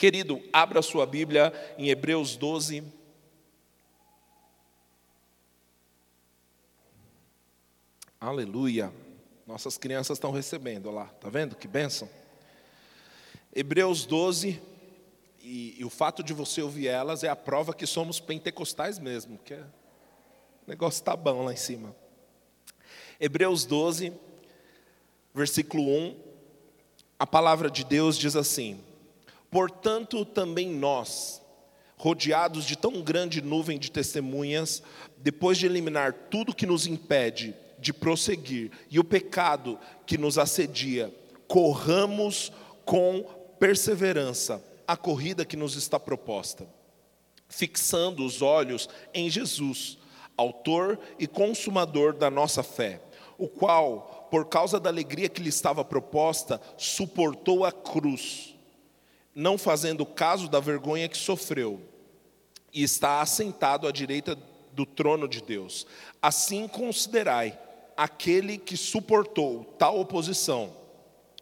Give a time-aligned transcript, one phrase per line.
[0.00, 2.82] Querido, abra sua Bíblia em Hebreus 12.
[8.18, 8.90] Aleluia.
[9.46, 12.08] Nossas crianças estão recebendo, lá, tá vendo que bênção?
[13.54, 14.58] Hebreus 12,
[15.42, 19.36] e, e, o fato de você ouvir elas é a prova que somos pentecostais mesmo,
[19.44, 19.60] que é,
[20.66, 21.94] o negócio está bom lá em cima.
[23.20, 24.14] Hebreus 12,
[25.34, 26.16] versículo 1,
[27.18, 28.82] a palavra de Deus diz assim:
[29.50, 31.42] Portanto, também nós,
[31.96, 34.82] rodeados de tão grande nuvem de testemunhas,
[35.18, 41.12] depois de eliminar tudo que nos impede de prosseguir e o pecado que nos assedia,
[41.48, 42.52] corramos
[42.84, 43.22] com
[43.58, 46.66] perseverança a corrida que nos está proposta,
[47.48, 49.98] fixando os olhos em Jesus,
[50.36, 53.00] autor e consumador da nossa fé,
[53.36, 58.54] o qual, por causa da alegria que lhe estava proposta, suportou a cruz,
[59.34, 61.80] não fazendo caso da vergonha que sofreu,
[62.72, 64.38] e está assentado à direita
[64.72, 65.86] do trono de Deus.
[66.22, 67.58] Assim considerai
[67.96, 70.72] aquele que suportou tal oposição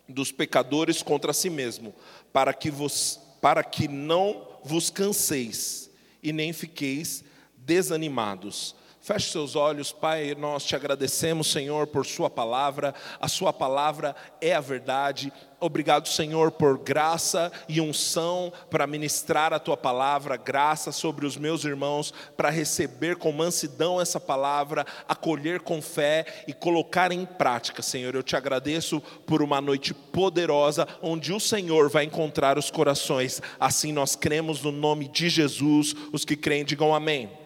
[0.08, 1.94] dos pecadores contra si mesmo,
[2.32, 5.90] para que, vos, para que não vos canseis
[6.22, 7.22] e nem fiqueis
[7.56, 8.74] desanimados.
[9.08, 14.54] Feche seus olhos, Pai, nós te agradecemos, Senhor, por Sua palavra, a Sua palavra é
[14.54, 15.32] a verdade.
[15.58, 21.64] Obrigado, Senhor, por graça e unção para ministrar a Tua palavra, graça sobre os meus
[21.64, 28.14] irmãos, para receber com mansidão essa palavra, acolher com fé e colocar em prática, Senhor.
[28.14, 33.40] Eu te agradeço por uma noite poderosa, onde o Senhor vai encontrar os corações.
[33.58, 35.94] Assim nós cremos no nome de Jesus.
[36.12, 37.37] Os que creem, digam amém.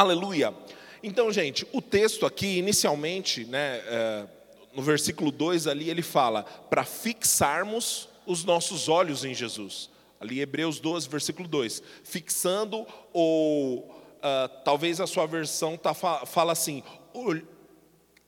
[0.00, 0.54] Aleluia.
[1.02, 4.26] Então, gente, o texto aqui, inicialmente, né, é,
[4.72, 9.90] no versículo 2 ali, ele fala para fixarmos os nossos olhos em Jesus.
[10.18, 11.82] Ali, Hebreus 12, versículo 2.
[12.02, 17.38] Fixando, ou uh, talvez a sua versão tá, fala assim, ol,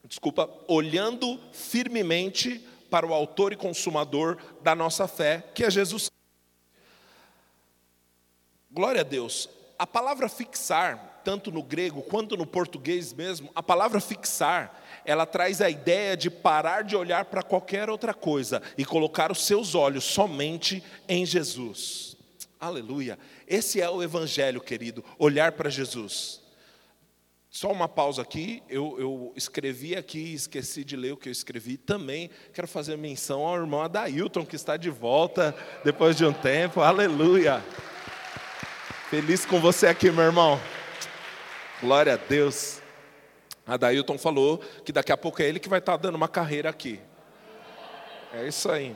[0.03, 6.11] desculpa, olhando firmemente para o autor e consumador da nossa fé, que é Jesus.
[8.69, 9.49] Glória a Deus.
[9.79, 15.61] A palavra fixar tanto no grego quanto no português mesmo, a palavra fixar, ela traz
[15.61, 20.03] a ideia de parar de olhar para qualquer outra coisa e colocar os seus olhos
[20.03, 22.15] somente em Jesus.
[22.59, 23.19] Aleluia.
[23.47, 26.41] Esse é o evangelho, querido, olhar para Jesus.
[27.49, 31.77] Só uma pausa aqui, eu, eu, escrevi aqui, esqueci de ler o que eu escrevi
[31.77, 32.31] também.
[32.51, 36.81] Quero fazer menção ao irmão Adailton, que está de volta depois de um tempo.
[36.81, 37.63] Aleluia.
[39.07, 40.59] Feliz com você aqui, meu irmão.
[41.81, 42.81] Glória a Deus.
[43.65, 46.69] A Dailton falou que daqui a pouco é ele que vai estar dando uma carreira
[46.69, 46.99] aqui.
[48.33, 48.95] É isso aí.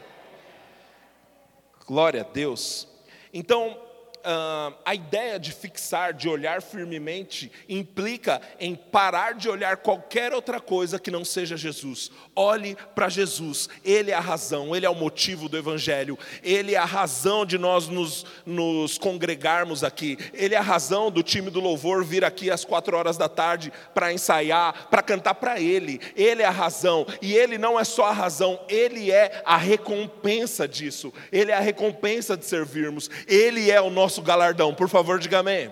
[1.86, 2.88] Glória a Deus.
[3.34, 3.87] Então,
[4.26, 10.60] uh, a ideia de fixar, de olhar firmemente, implica em parar de olhar qualquer outra
[10.60, 12.12] coisa que não seja Jesus.
[12.36, 16.78] Olhe para Jesus, Ele é a razão, Ele é o motivo do Evangelho, Ele é
[16.78, 21.60] a razão de nós nos, nos congregarmos aqui, Ele é a razão do time do
[21.60, 26.00] louvor vir aqui às quatro horas da tarde para ensaiar, para cantar para Ele.
[26.16, 30.68] Ele é a razão, e Ele não é só a razão, Ele é a recompensa
[30.68, 34.74] disso, Ele é a recompensa de servirmos, Ele é o nosso nosso galardão.
[34.74, 35.70] Por favor, diga amém.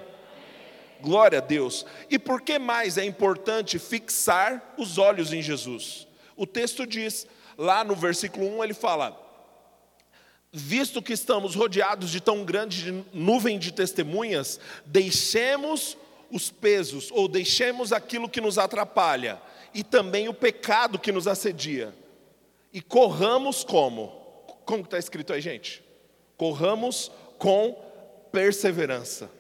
[1.02, 1.86] Glória a Deus.
[2.10, 6.06] E por que mais é importante fixar os olhos em Jesus?
[6.36, 7.26] O texto diz,
[7.58, 9.18] lá no versículo 1, ele fala:
[10.52, 15.98] Visto que estamos rodeados de tão grande nuvem de testemunhas, deixemos
[16.30, 19.42] os pesos, ou deixemos aquilo que nos atrapalha,
[19.74, 21.96] e também o pecado que nos assedia,
[22.74, 24.08] e corramos como?
[24.66, 25.82] Como está escrito aí, gente?
[26.36, 27.85] Corramos com
[28.36, 29.32] perseverança.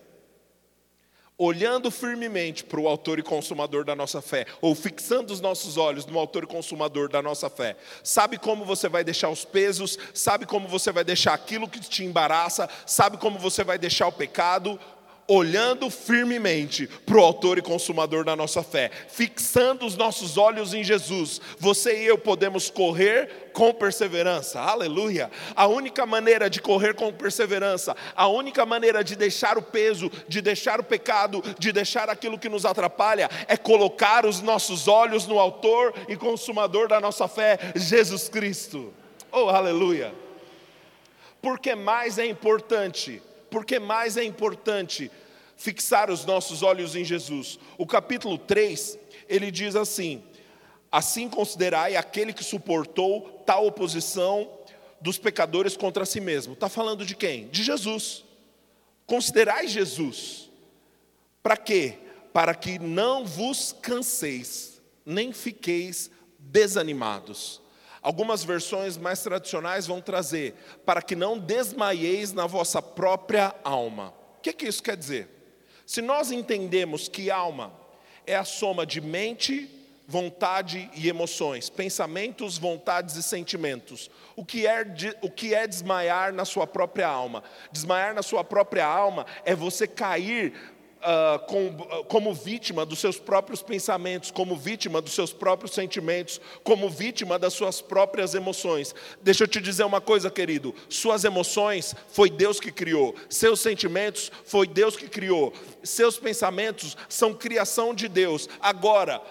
[1.37, 6.05] Olhando firmemente para o autor e consumador da nossa fé, ou fixando os nossos olhos
[6.05, 10.45] no autor e consumador da nossa fé, sabe como você vai deixar os pesos, sabe
[10.45, 14.79] como você vai deixar aquilo que te embaraça, sabe como você vai deixar o pecado,
[15.27, 20.83] olhando firmemente para o Autor e Consumador da nossa fé, fixando os nossos olhos em
[20.83, 25.31] Jesus, você e eu podemos correr com perseverança, aleluia.
[25.55, 30.41] A única maneira de correr com perseverança, a única maneira de deixar o peso, de
[30.41, 35.39] deixar o pecado, de deixar aquilo que nos atrapalha, é colocar os nossos olhos no
[35.39, 38.93] Autor e Consumador da nossa fé, Jesus Cristo,
[39.31, 40.13] oh aleluia.
[41.41, 43.21] Porque mais é importante
[43.55, 45.09] porque mais é importante
[45.55, 47.57] fixar os nossos olhos em Jesus.
[47.77, 48.99] O capítulo 3,
[49.29, 50.21] ele diz assim:
[50.91, 54.51] Assim considerai aquele que suportou tal oposição
[54.99, 56.51] dos pecadores contra si mesmo.
[56.51, 57.47] Está falando de quem?
[57.47, 58.25] De Jesus.
[59.05, 60.51] Considerai Jesus.
[61.41, 61.97] Para quê?
[62.33, 67.61] Para que não vos canseis, nem fiqueis desanimados.
[68.05, 70.53] Algumas versões mais tradicionais vão trazer,
[70.85, 74.13] para que não desmaieis na vossa própria alma.
[74.37, 75.27] O que, que isso quer dizer?
[75.87, 77.73] Se nós entendemos que alma
[78.27, 79.67] é a soma de mente,
[80.07, 84.11] vontade e emoções, pensamentos, vontades e sentimentos.
[84.35, 84.85] O que, é,
[85.23, 87.43] o que é desmaiar na sua própria alma?
[87.71, 90.53] Desmaiar na sua própria alma é você cair
[91.01, 96.39] uh, com, uh, como vítima dos seus próprios pensamentos, como vítima dos seus próprios sentimentos,
[96.63, 98.93] como vítima das suas próprias emoções.
[99.21, 104.31] Deixa eu te dizer uma coisa, querido: suas emoções foi Deus que criou, seus sentimentos
[104.45, 105.53] foi Deus que criou,
[105.83, 108.49] seus pensamentos são criação de Deus.
[108.59, 109.21] Agora,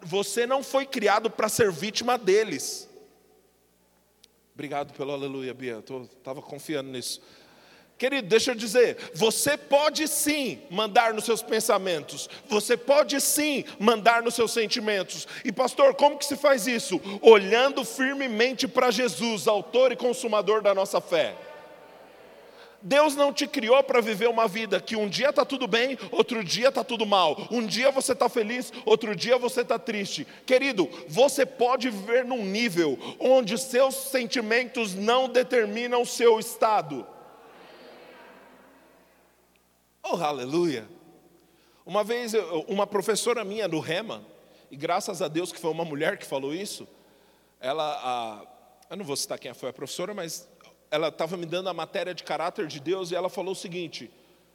[0.00, 2.88] você não foi criado para ser vítima deles.
[4.54, 5.84] Obrigado pelo aleluia, Bia.
[6.16, 7.20] Estava confiando nisso.
[7.98, 14.22] Querido, deixa eu dizer, você pode sim mandar nos seus pensamentos, você pode sim mandar
[14.22, 15.26] nos seus sentimentos.
[15.42, 17.00] E pastor, como que se faz isso?
[17.22, 21.34] Olhando firmemente para Jesus, autor e consumador da nossa fé.
[22.82, 26.44] Deus não te criou para viver uma vida que um dia está tudo bem, outro
[26.44, 27.48] dia está tudo mal.
[27.50, 30.26] Um dia você está feliz, outro dia você está triste.
[30.44, 37.06] Querido, você pode viver num nível onde seus sentimentos não determinam o seu estado.
[40.08, 40.88] Oh, aleluia!
[41.84, 42.32] Uma vez,
[42.68, 44.24] uma professora minha no Rema,
[44.70, 46.86] e graças a Deus que foi uma mulher que falou isso,
[47.58, 48.46] ela, a,
[48.88, 50.48] eu não vou citar quem foi a professora, mas
[50.92, 54.08] ela estava me dando a matéria de caráter de Deus e ela falou o seguinte: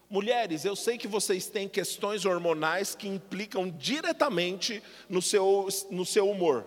[0.10, 6.30] Mulheres, eu sei que vocês têm questões hormonais que implicam diretamente no seu, no seu
[6.30, 6.66] humor.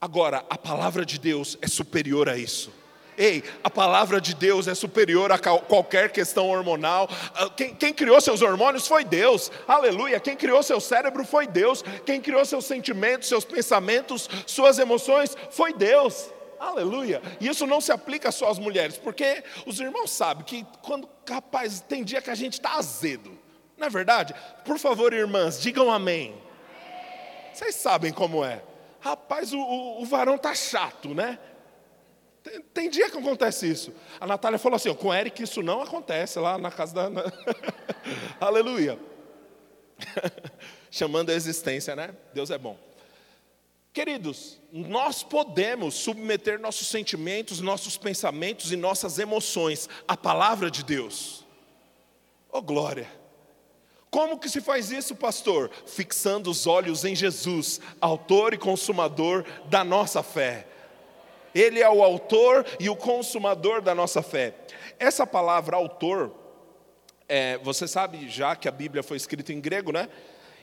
[0.00, 2.72] Agora, a palavra de Deus é superior a isso.
[3.16, 7.08] Ei, a palavra de Deus é superior a qualquer questão hormonal.
[7.34, 10.18] Ah, quem, quem, criou seus hormônios foi Deus, aleluia.
[10.18, 11.82] Quem criou seu cérebro foi Deus.
[12.06, 16.30] Quem criou seus sentimentos, seus pensamentos, suas emoções foi Deus.
[16.58, 17.20] Aleluia.
[17.40, 21.80] E isso não se aplica só às mulheres, porque os irmãos sabem que quando, rapaz,
[21.80, 23.36] tem dia que a gente está azedo.
[23.76, 24.32] Não é verdade?
[24.64, 26.40] Por favor, irmãs, digam amém.
[27.52, 28.62] Vocês sabem como é.
[29.00, 31.38] Rapaz, o, o, o varão tá chato, né?
[32.42, 33.92] Tem, tem, dia que acontece isso.
[34.20, 37.32] A Natália falou assim: com o Eric isso não acontece lá na casa da.
[38.40, 38.98] Aleluia.
[40.90, 42.14] Chamando a existência, né?
[42.34, 42.76] Deus é bom.
[43.92, 51.46] Queridos, nós podemos submeter nossos sentimentos, nossos pensamentos e nossas emoções à palavra de Deus.
[52.50, 53.08] Oh glória!
[54.10, 55.70] Como que se faz isso, pastor?
[55.86, 60.66] Fixando os olhos em Jesus, autor e consumador da nossa fé.
[61.54, 64.54] Ele é o autor e o consumador da nossa fé.
[64.98, 66.32] Essa palavra autor,
[67.28, 70.08] é, você sabe já que a Bíblia foi escrita em grego, né?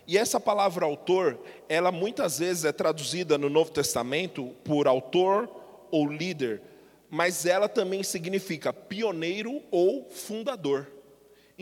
[0.07, 5.47] E essa palavra autor, ela muitas vezes é traduzida no Novo Testamento por autor
[5.91, 6.61] ou líder,
[7.09, 10.87] mas ela também significa pioneiro ou fundador.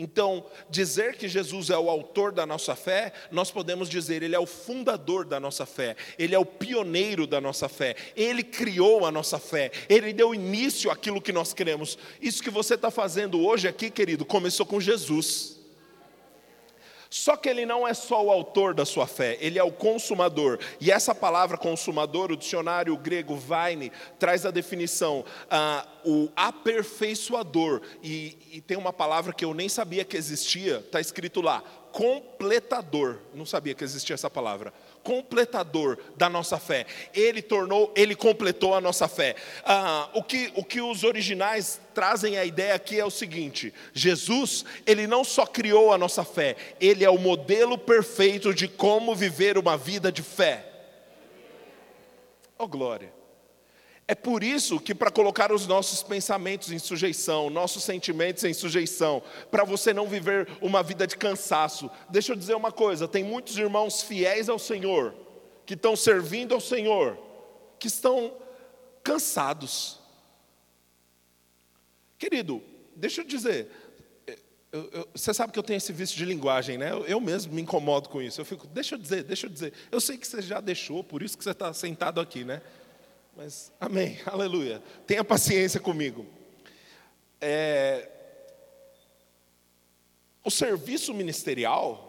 [0.00, 4.38] Então, dizer que Jesus é o autor da nossa fé, nós podemos dizer, ele é
[4.38, 9.10] o fundador da nossa fé, ele é o pioneiro da nossa fé, ele criou a
[9.10, 11.98] nossa fé, ele deu início àquilo que nós cremos.
[12.22, 15.57] Isso que você está fazendo hoje aqui, querido, começou com Jesus.
[17.10, 20.58] Só que ele não é só o autor da sua fé, ele é o consumador.
[20.80, 27.80] E essa palavra consumador, o dicionário grego vaine, traz a definição, ah, o aperfeiçoador.
[28.02, 31.62] E, e tem uma palavra que eu nem sabia que existia, está escrito lá,
[31.92, 33.18] completador.
[33.34, 36.86] Não sabia que existia essa palavra completador da nossa fé.
[37.14, 39.36] Ele tornou, ele completou a nossa fé.
[39.64, 44.64] Ah, o, que, o que os originais trazem a ideia aqui é o seguinte: Jesus,
[44.86, 49.58] ele não só criou a nossa fé, ele é o modelo perfeito de como viver
[49.58, 50.64] uma vida de fé.
[52.58, 53.17] Oh glória!
[54.10, 59.22] É por isso que, para colocar os nossos pensamentos em sujeição, nossos sentimentos em sujeição,
[59.50, 63.58] para você não viver uma vida de cansaço, deixa eu dizer uma coisa: tem muitos
[63.58, 65.14] irmãos fiéis ao Senhor,
[65.66, 67.18] que estão servindo ao Senhor,
[67.78, 68.34] que estão
[69.04, 70.00] cansados.
[72.18, 72.62] Querido,
[72.96, 73.70] deixa eu dizer,
[74.72, 76.92] eu, eu, você sabe que eu tenho esse vício de linguagem, né?
[76.92, 78.40] Eu, eu, mesmo me incomodo com isso.
[78.40, 79.74] Eu fico, deixa eu dizer, deixa eu dizer.
[79.92, 82.62] Eu sei que você já deixou, por isso que você está sentado aqui, né?
[83.38, 84.82] Mas, amém, aleluia.
[85.06, 86.26] Tenha paciência comigo.
[87.40, 88.10] É,
[90.44, 92.04] o serviço ministerial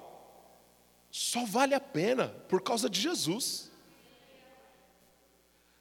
[1.12, 3.70] só vale a pena por causa de Jesus.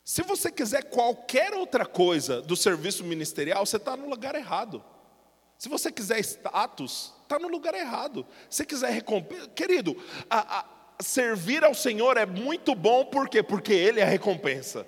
[0.04, 4.84] Se você quiser qualquer outra coisa do serviço ministerial, você está no lugar errado.
[5.56, 8.26] Se você quiser status, está no lugar errado.
[8.50, 9.96] Se quiser recompensa, querido,
[10.28, 10.66] a, a,
[11.02, 13.42] servir ao Senhor é muito bom, por quê?
[13.42, 14.86] Porque Ele é a recompensa.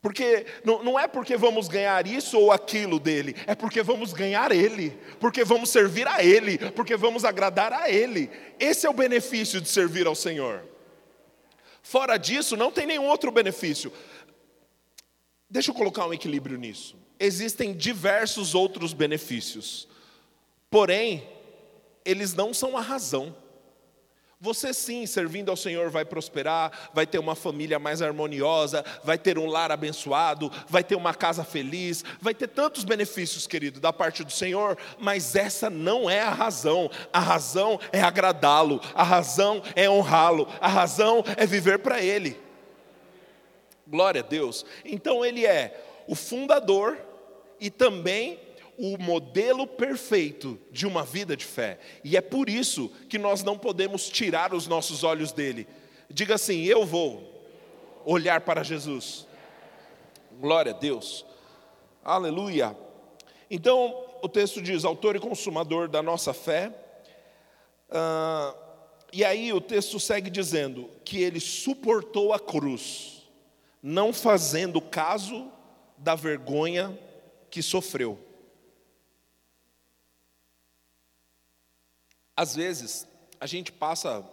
[0.00, 4.52] Porque não, não é porque vamos ganhar isso ou aquilo dele, é porque vamos ganhar
[4.52, 8.30] Ele, porque vamos servir a Ele, porque vamos agradar a Ele.
[8.60, 10.64] Esse é o benefício de servir ao Senhor.
[11.82, 13.92] Fora disso, não tem nenhum outro benefício.
[15.50, 16.96] Deixa eu colocar um equilíbrio nisso.
[17.18, 19.88] Existem diversos outros benefícios,
[20.70, 21.26] porém,
[22.04, 23.34] eles não são a razão.
[24.40, 29.36] Você sim, servindo ao Senhor, vai prosperar, vai ter uma família mais harmoniosa, vai ter
[29.36, 34.22] um lar abençoado, vai ter uma casa feliz, vai ter tantos benefícios, querido, da parte
[34.22, 36.88] do Senhor, mas essa não é a razão.
[37.12, 42.40] A razão é agradá-lo, a razão é honrá-lo, a razão é viver para Ele.
[43.88, 44.64] Glória a Deus.
[44.84, 46.96] Então, Ele é o fundador
[47.58, 48.38] e também
[48.78, 51.80] o modelo perfeito de uma vida de fé.
[52.04, 55.66] E é por isso que nós não podemos tirar os nossos olhos dele.
[56.08, 57.42] Diga assim: Eu vou
[58.04, 59.26] olhar para Jesus.
[60.40, 61.26] Glória a Deus.
[62.04, 62.76] Aleluia.
[63.50, 66.72] Então, o texto diz: autor e consumador da nossa fé.
[67.90, 68.54] Ah,
[69.12, 73.28] e aí o texto segue dizendo que ele suportou a cruz,
[73.82, 75.50] não fazendo caso
[75.96, 76.96] da vergonha
[77.50, 78.27] que sofreu.
[82.38, 83.04] Às vezes,
[83.40, 84.24] a gente passa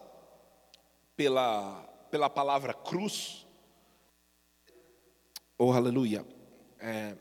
[1.18, 1.82] pela,
[2.12, 3.48] pela palavra cruz.
[5.58, 6.24] Oh, aleluia.
[6.78, 7.16] É,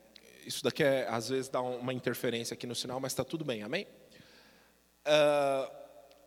[0.45, 3.63] isso daqui é, às vezes dá uma interferência aqui no sinal, mas está tudo bem,
[3.63, 3.87] amém?
[5.07, 5.75] Uh,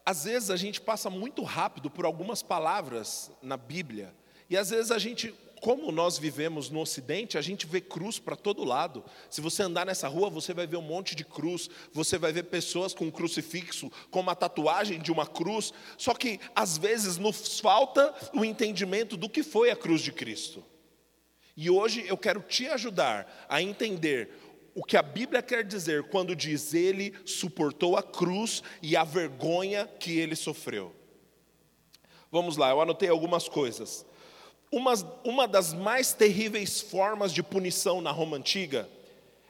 [0.03, 4.11] às vezes a gente passa muito rápido por algumas palavras na Bíblia,
[4.49, 8.35] e às vezes a gente como nós vivemos no Ocidente, a gente vê cruz para
[8.35, 9.03] todo lado.
[9.29, 12.43] Se você andar nessa rua, você vai ver um monte de cruz, você vai ver
[12.43, 15.73] pessoas com um crucifixo, com uma tatuagem de uma cruz.
[15.97, 20.63] Só que às vezes nos falta o entendimento do que foi a cruz de Cristo.
[21.55, 24.29] E hoje eu quero te ajudar a entender
[24.75, 29.87] o que a Bíblia quer dizer quando diz ele suportou a cruz e a vergonha
[29.87, 30.95] que ele sofreu.
[32.31, 34.05] Vamos lá, eu anotei algumas coisas.
[34.71, 34.93] Uma,
[35.23, 38.89] uma das mais terríveis formas de punição na Roma antiga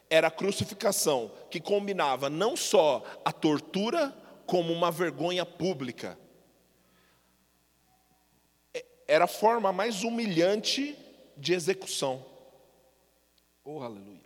[0.10, 6.18] era a crucificação, que combinava não só a tortura, como uma vergonha pública.
[8.74, 10.98] É, era a forma mais humilhante
[11.36, 12.26] de execução.
[13.64, 14.26] Oh, aleluia.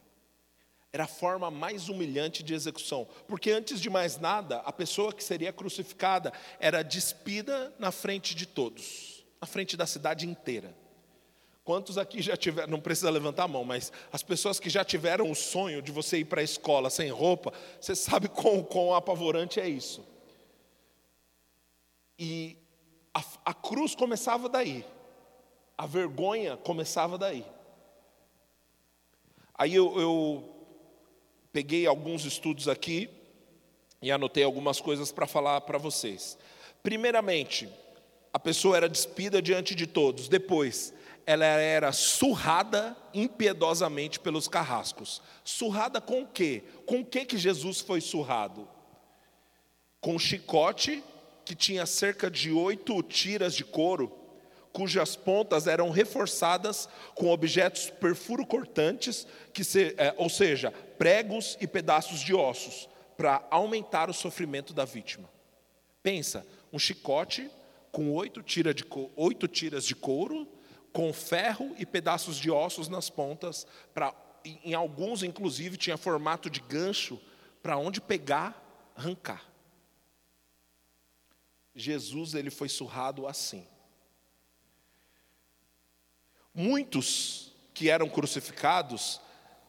[0.93, 5.23] Era a forma mais humilhante de execução, porque antes de mais nada, a pessoa que
[5.23, 10.75] seria crucificada era despida na frente de todos, na frente da cidade inteira.
[11.63, 15.29] Quantos aqui já tiveram, não precisa levantar a mão, mas as pessoas que já tiveram
[15.29, 19.59] o sonho de você ir para a escola sem roupa, você sabe quão, quão apavorante
[19.59, 20.03] é isso.
[22.17, 22.57] E
[23.13, 24.83] a, a cruz começava daí,
[25.77, 27.45] a vergonha começava daí.
[29.53, 30.55] Aí eu, eu
[31.53, 33.07] peguei alguns estudos aqui
[34.01, 36.37] e anotei algumas coisas para falar para vocês.
[36.81, 37.69] Primeiramente,
[38.33, 40.27] a pessoa era despida diante de todos.
[40.27, 40.91] Depois,
[41.25, 45.21] ela era surrada impiedosamente pelos carrascos.
[45.43, 46.63] Surrada com o quê?
[46.85, 48.67] Com o que que Jesus foi surrado?
[49.99, 51.03] Com um chicote
[51.45, 54.11] que tinha cerca de oito tiras de couro,
[54.71, 62.21] cujas pontas eram reforçadas com objetos perfuro-cortantes, que se, é, ou seja, pregos e pedaços
[62.21, 62.87] de ossos,
[63.17, 65.29] para aumentar o sofrimento da vítima.
[66.01, 67.49] Pensa, um chicote
[67.91, 68.85] com oito, tira de,
[69.15, 70.47] oito tiras de couro,
[70.91, 76.59] com ferro e pedaços de ossos nas pontas, para em alguns inclusive tinha formato de
[76.61, 77.19] gancho
[77.61, 79.45] para onde pegar, arrancar.
[81.75, 83.65] Jesus ele foi surrado assim.
[86.53, 89.21] Muitos que eram crucificados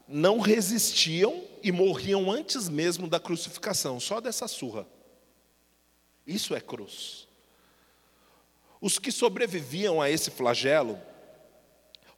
[0.08, 4.86] não resistiam e morriam antes mesmo da crucificação, só dessa surra.
[6.26, 7.28] Isso é cruz.
[8.80, 11.00] Os que sobreviviam a esse flagelo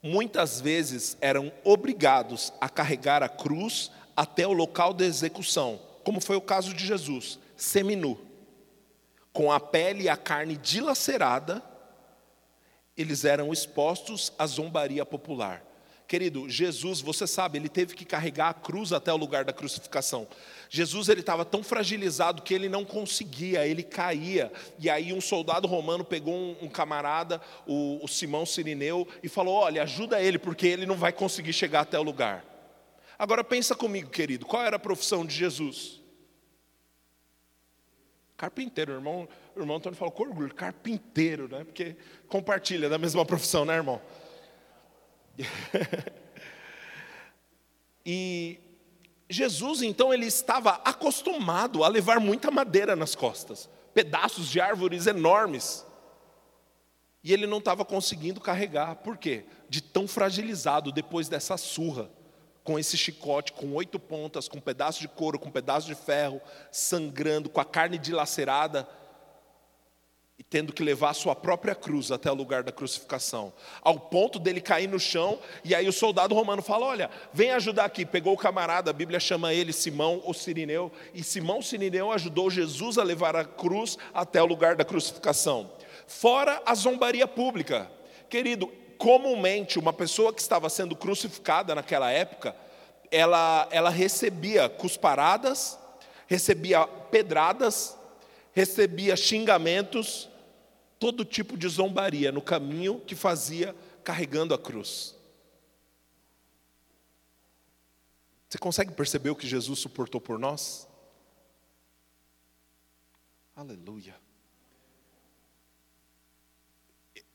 [0.05, 6.37] muitas vezes eram obrigados a carregar a cruz até o local da execução, como foi
[6.37, 8.21] o caso de Jesus, seminu.
[9.33, 11.65] Com a pele e a carne dilacerada,
[12.95, 15.65] eles eram expostos à zombaria popular.
[16.07, 20.29] Querido, Jesus, você sabe, ele teve que carregar a cruz até o lugar da crucificação.
[20.69, 24.53] Jesus ele estava tão fragilizado que ele não conseguia, ele caía.
[24.79, 29.55] E aí um soldado romano pegou um, um camarada, o, o Simão Sirineu, e falou:
[29.55, 32.45] Olha, ajuda ele, porque ele não vai conseguir chegar até o lugar.
[33.19, 36.03] Agora pensa comigo, querido, qual era a profissão de Jesus?
[38.37, 41.65] Carpinteiro, irmão, o irmão Antônio falou com orgulho, carpinteiro, né?
[41.65, 41.97] Porque
[42.29, 44.03] compartilha da mesma profissão, né, irmão?
[48.05, 48.59] e
[49.29, 55.85] Jesus, então, ele estava acostumado a levar muita madeira nas costas, pedaços de árvores enormes.
[57.23, 59.45] E ele não estava conseguindo carregar, por quê?
[59.69, 62.11] De tão fragilizado depois dessa surra,
[62.63, 65.95] com esse chicote, com oito pontas, com um pedaço de couro, com um pedaço de
[65.95, 68.87] ferro, sangrando, com a carne dilacerada
[70.49, 74.61] tendo que levar a sua própria cruz até o lugar da crucificação, ao ponto dele
[74.61, 78.07] cair no chão, e aí o soldado romano fala: Olha, vem ajudar aqui.
[78.07, 82.99] Pegou o camarada, a Bíblia chama ele Simão ou Sirineu, e Simão Sirineu ajudou Jesus
[82.99, 85.71] a levar a cruz até o lugar da crucificação.
[86.07, 87.91] Fora a zombaria pública,
[88.29, 92.55] querido, comumente uma pessoa que estava sendo crucificada naquela época,
[93.11, 95.79] ela, ela recebia cusparadas,
[96.27, 97.97] recebia pedradas,
[98.53, 100.29] recebia xingamentos,
[101.05, 105.15] todo tipo de zombaria no caminho que fazia carregando a cruz.
[108.49, 110.89] Você consegue perceber o que Jesus suportou por nós?
[113.55, 114.19] Aleluia.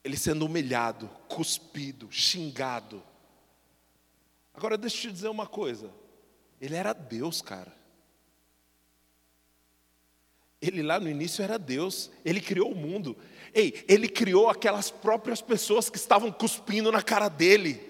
[0.02, 3.00] Ele sendo humilhado, cuspido, xingado.
[4.52, 5.94] Agora deixa eu te dizer uma coisa.
[6.60, 7.72] Ele era Deus, cara.
[10.60, 13.16] Ele lá no início era Deus, ele criou o mundo.
[13.54, 17.88] Ei, ele criou aquelas próprias pessoas que estavam cuspindo na cara dele.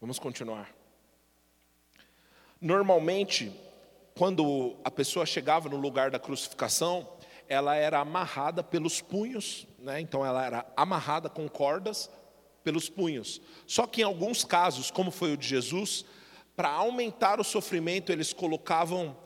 [0.00, 0.72] Vamos continuar.
[2.60, 3.52] Normalmente,
[4.16, 7.08] quando a pessoa chegava no lugar da crucificação,
[7.48, 10.00] ela era amarrada pelos punhos, né?
[10.00, 12.08] então ela era amarrada com cordas
[12.62, 13.40] pelos punhos.
[13.66, 16.04] Só que em alguns casos, como foi o de Jesus,
[16.56, 19.16] para aumentar o sofrimento, eles colocavam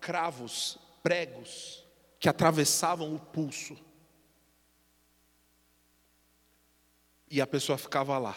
[0.00, 1.84] cravos, pregos,
[2.18, 3.76] que atravessavam o pulso.
[7.30, 8.36] E a pessoa ficava lá.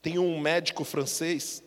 [0.00, 1.62] Tem um médico francês,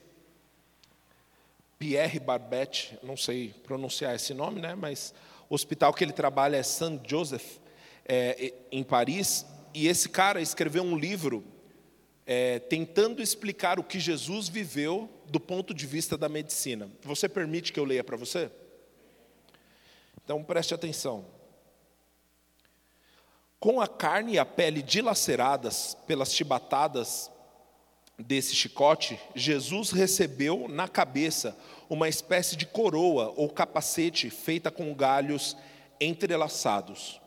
[1.78, 4.76] Pierre Barbet, não sei pronunciar esse nome, né?
[4.76, 5.13] mas
[5.50, 7.58] o hospital que ele trabalha é Saint Joseph,
[8.06, 11.43] é, em Paris, e esse cara escreveu um livro
[12.30, 16.92] é, tentando explicar o que Jesus viveu do ponto de vista da medicina.
[17.02, 18.52] Você permite que eu leia para você?
[20.22, 21.26] Então preste atenção.
[23.62, 27.32] Com a carne e a pele dilaceradas pelas chibatadas
[28.20, 31.58] desse chicote, Jesus recebeu na cabeça
[31.90, 35.56] uma espécie de coroa ou capacete feita com galhos
[36.02, 37.22] entrelaçados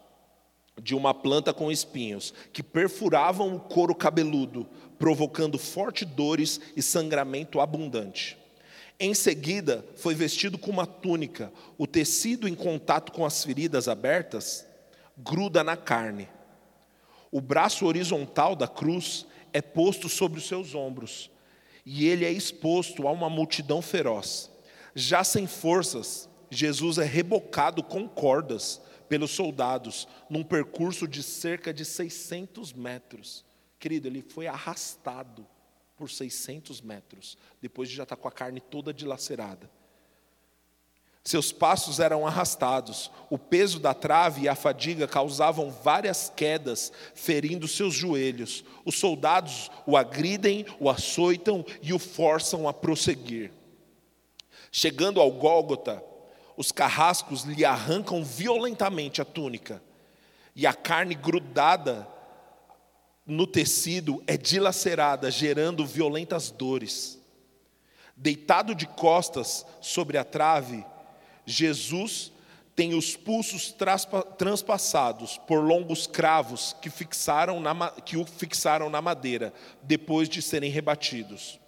[0.81, 4.67] de uma planta com espinhos, que perfuravam o couro cabeludo,
[5.01, 8.37] provocando fortes dores e sangramento abundante.
[8.99, 11.51] Em seguida, foi vestido com uma túnica.
[11.79, 14.67] O tecido, em contato com as feridas abertas,
[15.17, 16.29] gruda na carne.
[17.33, 21.31] O braço horizontal da cruz é posto sobre os seus ombros,
[21.87, 24.51] e ele é exposto a uma multidão feroz.
[24.95, 31.87] Já sem forças, Jesus é rebocado com cordas pelos soldados num percurso de cerca de
[31.87, 33.49] 600 metros.
[33.81, 35.47] Querido, ele foi arrastado
[35.97, 39.71] por 600 metros, depois de já estar com a carne toda dilacerada.
[41.25, 47.66] Seus passos eram arrastados, o peso da trave e a fadiga causavam várias quedas, ferindo
[47.66, 48.64] seus joelhos.
[48.85, 53.51] Os soldados o agridem, o açoitam e o forçam a prosseguir.
[54.71, 56.03] Chegando ao Gólgota,
[56.55, 59.83] os carrascos lhe arrancam violentamente a túnica,
[60.55, 62.07] e a carne grudada
[63.27, 67.19] no tecido é dilacerada, gerando violentas dores.
[68.17, 70.85] Deitado de costas sobre a trave,
[71.47, 72.33] Jesus
[72.77, 73.75] tem os pulsos
[74.39, 79.53] transpassados por longos cravos que, fixaram na, que o fixaram na madeira,
[79.83, 81.61] depois de serem rebatidos.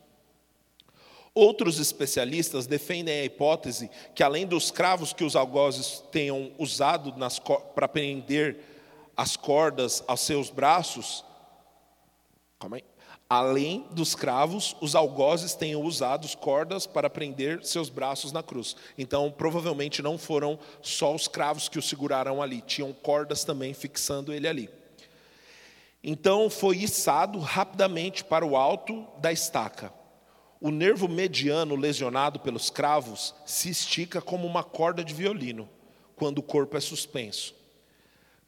[1.34, 7.14] Outros especialistas defendem a hipótese que, além dos cravos que os algozes tenham usado
[7.74, 8.58] para prender
[9.16, 11.24] as cordas aos seus braços,
[12.62, 12.84] Calma aí.
[13.28, 18.76] Além dos cravos, os algozes tenham usado cordas para prender seus braços na cruz.
[18.96, 24.32] Então, provavelmente não foram só os cravos que o seguraram ali, tinham cordas também fixando
[24.32, 24.70] ele ali.
[26.04, 29.92] Então, foi içado rapidamente para o alto da estaca.
[30.60, 35.68] O nervo mediano lesionado pelos cravos se estica como uma corda de violino,
[36.14, 37.56] quando o corpo é suspenso.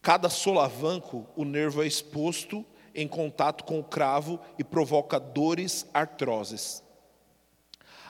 [0.01, 6.83] Cada solavanco, o nervo é exposto em contato com o cravo e provoca dores artroses.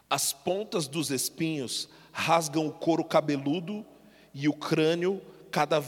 [0.08, 3.84] As pontas dos espinhos rasgam o couro cabeludo
[4.32, 5.82] e o crânio cada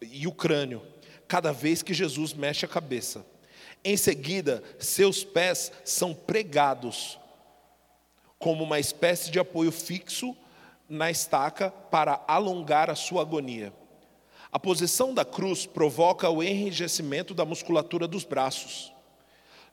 [0.00, 0.82] e o crânio
[1.26, 3.24] cada vez que Jesus mexe a cabeça.
[3.84, 7.18] Em seguida, seus pés são pregados
[8.38, 10.36] como uma espécie de apoio fixo
[10.88, 13.72] na estaca para alongar a sua agonia.
[14.52, 18.92] A posição da cruz provoca o enrijecimento da musculatura dos braços,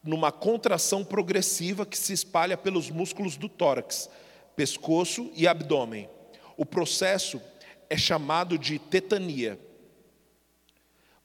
[0.02, 4.10] numa contração progressiva que se espalha pelos músculos do tórax,
[4.56, 6.10] pescoço e abdômen.
[6.56, 7.42] O processo
[7.90, 9.60] é chamado de tetania.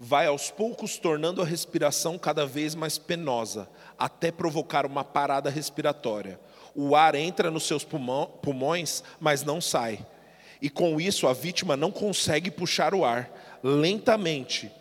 [0.00, 6.40] Vai aos poucos tornando a respiração cada vez mais penosa, até provocar uma parada respiratória.
[6.74, 10.04] O ar entra nos seus pulmões, mas não sai.
[10.64, 13.30] E com isso a vítima não consegue puxar o ar
[13.62, 14.72] lentamente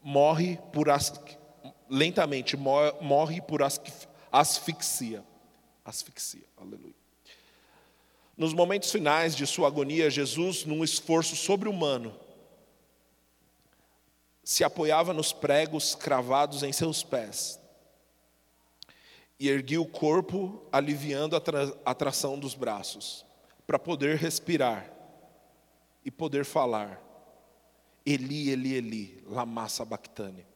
[0.00, 1.12] morre por as,
[1.90, 3.62] lentamente morre por
[4.30, 5.24] asfixia.
[5.84, 6.44] Asfixia.
[6.56, 6.94] Aleluia.
[8.36, 12.14] Nos momentos finais de sua agonia, Jesus, num esforço sobre-humano,
[14.44, 17.58] se apoiava nos pregos cravados em seus pés
[19.36, 21.42] e erguia o corpo, aliviando a,
[21.84, 23.25] a tração dos braços,
[23.66, 24.90] para poder respirar
[26.04, 27.02] e poder falar.
[28.04, 30.46] Eli, Eli, Eli, lama sabachthani.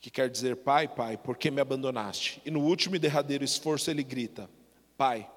[0.00, 2.42] Que quer dizer, Pai, Pai, por que me abandonaste?
[2.44, 4.50] E no último e derradeiro esforço ele grita:
[4.98, 5.30] Pai,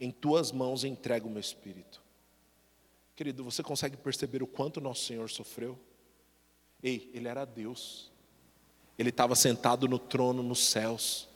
[0.00, 2.02] em tuas mãos entrego o meu espírito.
[3.14, 5.78] Querido, você consegue perceber o quanto nosso Senhor sofreu?
[6.82, 8.10] Ei, ele era Deus.
[8.98, 11.28] Ele estava sentado no trono nos céus,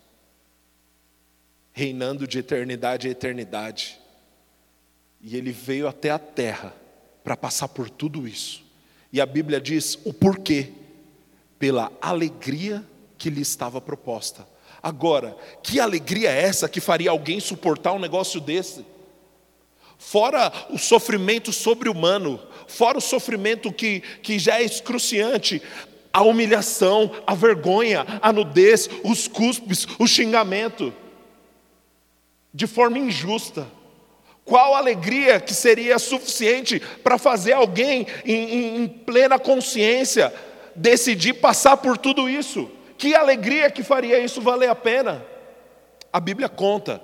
[1.72, 4.00] reinando de eternidade a eternidade.
[5.26, 6.72] E ele veio até a terra
[7.24, 8.64] para passar por tudo isso.
[9.12, 10.68] E a Bíblia diz o porquê,
[11.58, 12.84] pela alegria
[13.18, 14.46] que lhe estava proposta.
[14.80, 18.86] Agora, que alegria é essa que faria alguém suportar um negócio desse?
[19.98, 25.60] Fora o sofrimento sobre-humano, fora o sofrimento que, que já é excruciante,
[26.12, 30.94] a humilhação, a vergonha, a nudez, os cuspes, o xingamento,
[32.54, 33.66] de forma injusta.
[34.46, 40.32] Qual alegria que seria suficiente para fazer alguém em, em, em, plena consciência
[40.74, 42.70] decidir passar por tudo isso?
[42.96, 45.26] Que alegria que faria isso valer a pena?
[46.12, 47.02] A Bíblia conta,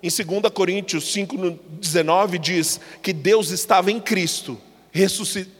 [0.00, 4.56] em 2 Coríntios 5,19 diz que Deus estava em Cristo,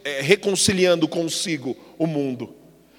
[0.05, 2.55] é, reconciliando consigo o mundo.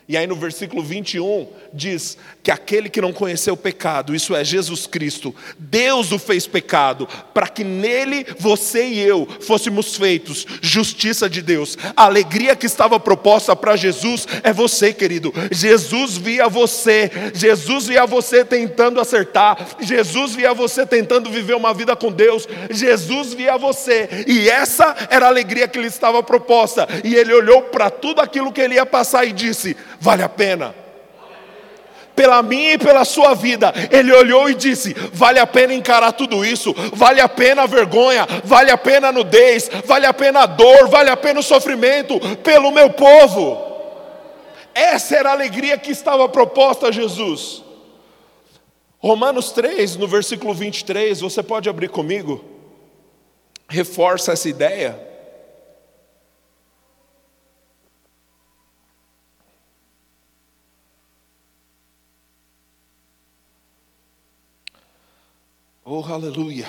[0.09, 4.45] E aí no versículo 21 diz que aquele que não conheceu o pecado, isso é
[4.45, 11.29] Jesus Cristo, Deus o fez pecado, para que nele você e eu fôssemos feitos justiça
[11.29, 11.77] de Deus.
[11.97, 15.33] A alegria que estava proposta para Jesus é você, querido.
[15.51, 21.97] Jesus via você, Jesus via você tentando acertar, Jesus via você tentando viver uma vida
[21.97, 26.87] com Deus, Jesus via você, e essa era a alegria que lhe estava proposta.
[27.03, 30.75] E ele olhou para tudo aquilo que ele ia passar e disse: vale a pena.
[32.15, 36.45] Pela minha e pela sua vida, ele olhou e disse: vale a pena encarar tudo
[36.45, 40.47] isso, vale a pena a vergonha, vale a pena a nudez, vale a pena a
[40.47, 43.67] dor, vale a pena o sofrimento, pelo meu povo.
[44.75, 47.63] Essa era a alegria que estava proposta a Jesus.
[48.99, 52.45] Romanos 3, no versículo 23, você pode abrir comigo,
[53.69, 55.06] reforça essa ideia.
[65.99, 66.67] Oh, aleluia.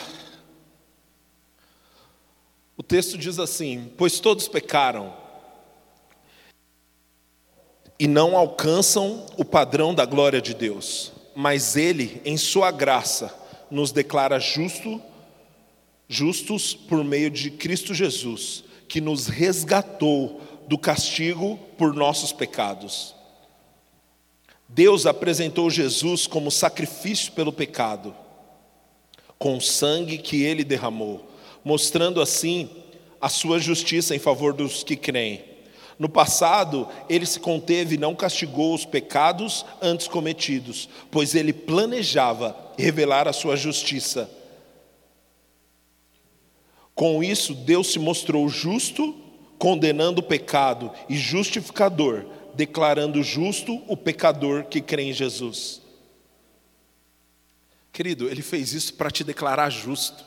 [2.77, 5.13] O texto diz assim: Pois todos pecaram
[7.99, 13.37] e não alcançam o padrão da glória de Deus, mas Ele, em Sua graça,
[13.69, 15.01] nos declara justo,
[16.07, 23.13] justos por meio de Cristo Jesus, que nos resgatou do castigo por nossos pecados.
[24.69, 28.15] Deus apresentou Jesus como sacrifício pelo pecado
[29.37, 31.27] com o sangue que ele derramou,
[31.63, 32.69] mostrando assim
[33.19, 35.43] a sua justiça em favor dos que creem.
[35.99, 42.55] No passado, ele se conteve e não castigou os pecados antes cometidos, pois ele planejava
[42.77, 44.29] revelar a sua justiça.
[46.93, 49.15] Com isso, Deus se mostrou justo,
[49.57, 55.81] condenando o pecado, e justificador, declarando justo o pecador que crê em Jesus.
[57.97, 60.23] Querido, ele fez isso para te declarar justo.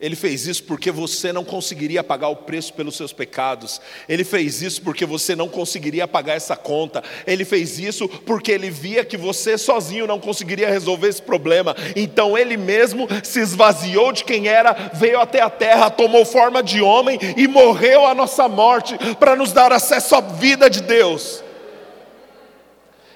[0.00, 3.78] Ele fez isso porque você não conseguiria pagar o preço pelos seus pecados.
[4.08, 7.04] Ele fez isso porque você não conseguiria pagar essa conta.
[7.26, 11.76] Ele fez isso porque ele via que você sozinho não conseguiria resolver esse problema.
[11.94, 16.80] Então ele mesmo se esvaziou de quem era, veio até a terra, tomou forma de
[16.80, 21.44] homem e morreu a nossa morte para nos dar acesso à vida de Deus.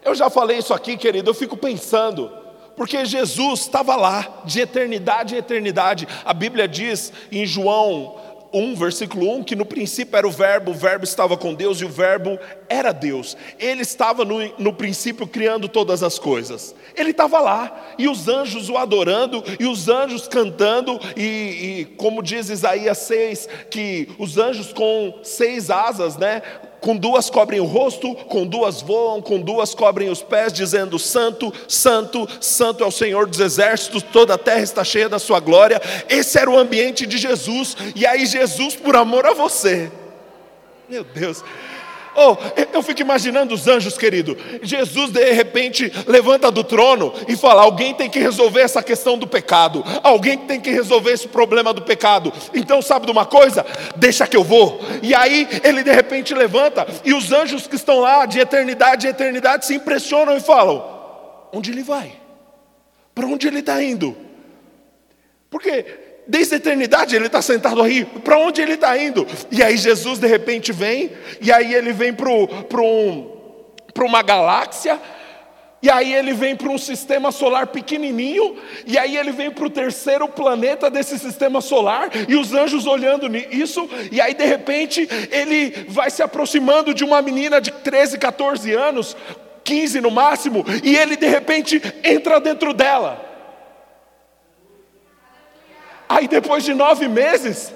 [0.05, 2.42] Eu já falei isso aqui, querido, eu fico pensando
[2.77, 6.09] porque Jesus estava lá, de eternidade em eternidade.
[6.25, 8.17] A Bíblia diz em João
[8.53, 11.85] 1, versículo 1, que no princípio era o Verbo, o Verbo estava com Deus e
[11.85, 13.37] o Verbo era Deus.
[13.59, 16.75] Ele estava no, no princípio criando todas as coisas.
[16.95, 22.23] Ele estava lá, e os anjos o adorando, e os anjos cantando, e, e como
[22.23, 26.43] diz Isaías 6, que os anjos com seis asas, né?
[26.83, 31.53] Com duas cobrem o rosto, com duas voam, com duas cobrem os pés, dizendo: Santo,
[31.69, 35.81] Santo, Santo é o Senhor dos exércitos, toda a terra está cheia da sua glória.
[36.09, 39.91] Esse era o ambiente de Jesus, e aí Jesus, por amor a você,
[40.89, 41.43] meu Deus,
[42.15, 42.37] Oh,
[42.73, 44.37] eu fico imaginando os anjos, querido.
[44.63, 49.27] Jesus de repente levanta do trono e fala: alguém tem que resolver essa questão do
[49.27, 52.33] pecado, alguém tem que resolver esse problema do pecado.
[52.53, 53.65] Então, sabe de uma coisa?
[53.97, 54.81] Deixa que eu vou.
[55.03, 59.11] E aí ele de repente levanta e os anjos que estão lá de eternidade em
[59.11, 60.85] eternidade se impressionam e falam:
[61.53, 62.13] onde ele vai?
[63.15, 64.17] Para onde ele está indo?
[65.51, 65.85] Porque
[66.27, 69.27] desde a eternidade ele está sentado aí, para onde ele está indo?
[69.51, 73.31] E aí Jesus de repente vem, e aí ele vem para um,
[74.01, 75.01] uma galáxia,
[75.83, 78.57] e aí ele vem para um sistema solar pequenininho,
[78.87, 83.27] e aí ele vem para o terceiro planeta desse sistema solar, e os anjos olhando
[83.51, 88.73] isso, e aí de repente ele vai se aproximando de uma menina de 13, 14
[88.73, 89.17] anos,
[89.65, 93.32] 15 no máximo, e ele de repente entra dentro dela.
[96.13, 97.73] Aí depois de nove meses,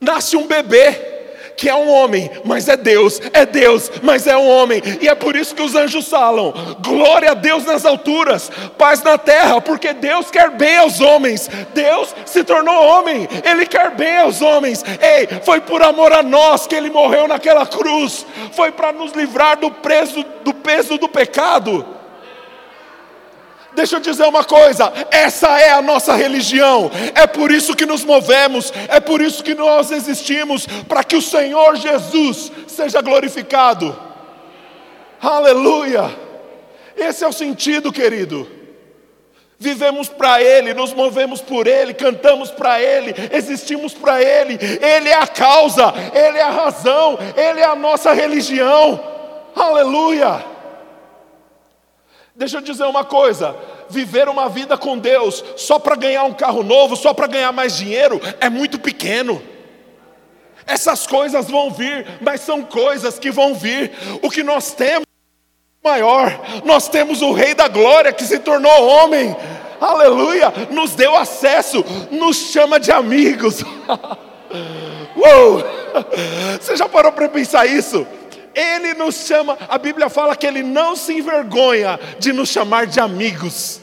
[0.00, 1.10] nasce um bebê
[1.56, 5.14] que é um homem, mas é Deus, é Deus, mas é um homem, e é
[5.14, 9.92] por isso que os anjos falam: glória a Deus nas alturas, paz na terra, porque
[9.92, 15.40] Deus quer bem aos homens, Deus se tornou homem, Ele quer bem aos homens, ei,
[15.42, 19.72] foi por amor a nós que Ele morreu naquela cruz, foi para nos livrar do,
[19.72, 21.91] preso, do peso do pecado.
[23.74, 28.04] Deixa eu dizer uma coisa: essa é a nossa religião, é por isso que nos
[28.04, 33.96] movemos, é por isso que nós existimos, para que o Senhor Jesus seja glorificado.
[35.20, 36.10] Aleluia!
[36.96, 38.48] Esse é o sentido, querido.
[39.58, 45.14] Vivemos para Ele, nos movemos por Ele, cantamos para Ele, existimos para Ele, Ele é
[45.14, 49.00] a causa, Ele é a razão, Ele é a nossa religião.
[49.54, 50.44] Aleluia!
[52.34, 53.54] Deixa eu dizer uma coisa:
[53.88, 57.76] viver uma vida com Deus só para ganhar um carro novo, só para ganhar mais
[57.76, 59.42] dinheiro, é muito pequeno.
[60.66, 63.92] Essas coisas vão vir, mas são coisas que vão vir.
[64.22, 65.06] O que nós temos
[65.84, 69.36] é maior, nós temos o Rei da Glória que se tornou homem,
[69.80, 73.62] aleluia, nos deu acesso, nos chama de amigos.
[75.16, 75.62] Uou!
[76.60, 78.06] Você já parou para pensar isso?
[78.54, 83.00] Ele nos chama, a Bíblia fala que Ele não se envergonha de nos chamar de
[83.00, 83.80] amigos.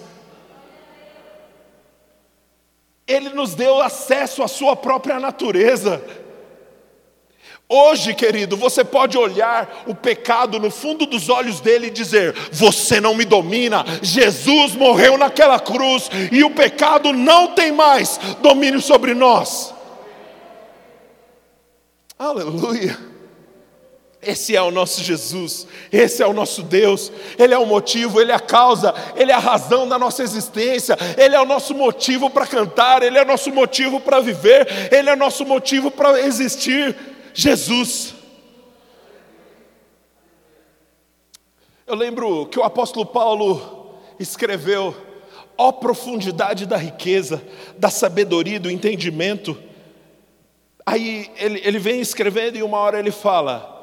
[3.08, 6.04] Ele nos deu acesso à Sua própria natureza.
[7.72, 13.00] Hoje, querido, você pode olhar o pecado no fundo dos olhos dele e dizer: Você
[13.00, 19.14] não me domina, Jesus morreu naquela cruz e o pecado não tem mais domínio sobre
[19.14, 19.74] nós.
[22.18, 23.09] Aleluia.
[24.22, 28.34] Esse é o nosso Jesus, esse é o nosso Deus, Ele é o motivo, Ele
[28.34, 32.30] é a causa, Ele é a razão da nossa existência, Ele é o nosso motivo
[32.30, 36.20] para cantar, Ele é o nosso motivo para viver, Ele é o nosso motivo para
[36.20, 36.96] existir.
[37.34, 38.14] Jesus.
[41.88, 44.96] Eu lembro que o apóstolo Paulo escreveu:
[45.58, 47.42] ó profundidade da riqueza,
[47.78, 49.58] da sabedoria do entendimento.
[50.86, 53.79] Aí ele, ele vem escrevendo e uma hora ele fala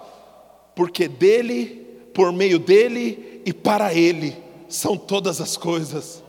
[0.76, 4.36] porque dele, por meio dele e para ele
[4.68, 6.22] são todas as coisas.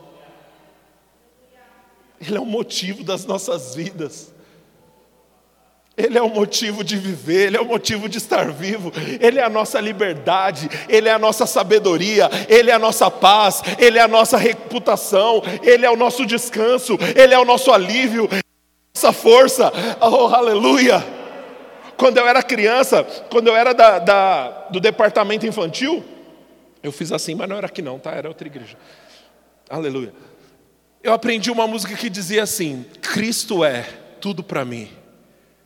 [2.18, 4.32] Ele é o motivo das nossas vidas.
[5.96, 9.42] Ele é o motivo de viver, Ele é o motivo de estar vivo, Ele é
[9.42, 14.02] a nossa liberdade, Ele é a nossa sabedoria, Ele é a nossa paz, Ele é
[14.02, 18.28] a nossa reputação, Ele é o nosso descanso, Ele é o nosso alívio,
[18.94, 21.17] nossa força, oh aleluia.
[21.98, 26.04] Quando eu era criança, quando eu era da, da, do departamento infantil,
[26.80, 28.12] eu fiz assim, mas não era aqui não, tá?
[28.12, 28.76] Era outra igreja.
[29.68, 30.14] Aleluia.
[31.02, 33.82] Eu aprendi uma música que dizia assim: Cristo é
[34.20, 34.88] tudo para mim.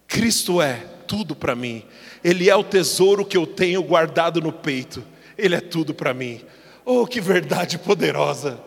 [0.08, 1.84] Cristo é tudo para mim.
[2.24, 5.04] Ele é o tesouro que eu tenho guardado no peito.
[5.36, 6.40] Ele é tudo para mim.
[6.82, 8.58] Oh, que verdade poderosa.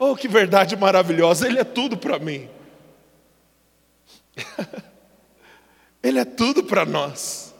[0.00, 1.46] Oh, que verdade maravilhosa.
[1.46, 2.48] Ele é tudo para mim.
[6.02, 7.54] Ele é tudo para nós.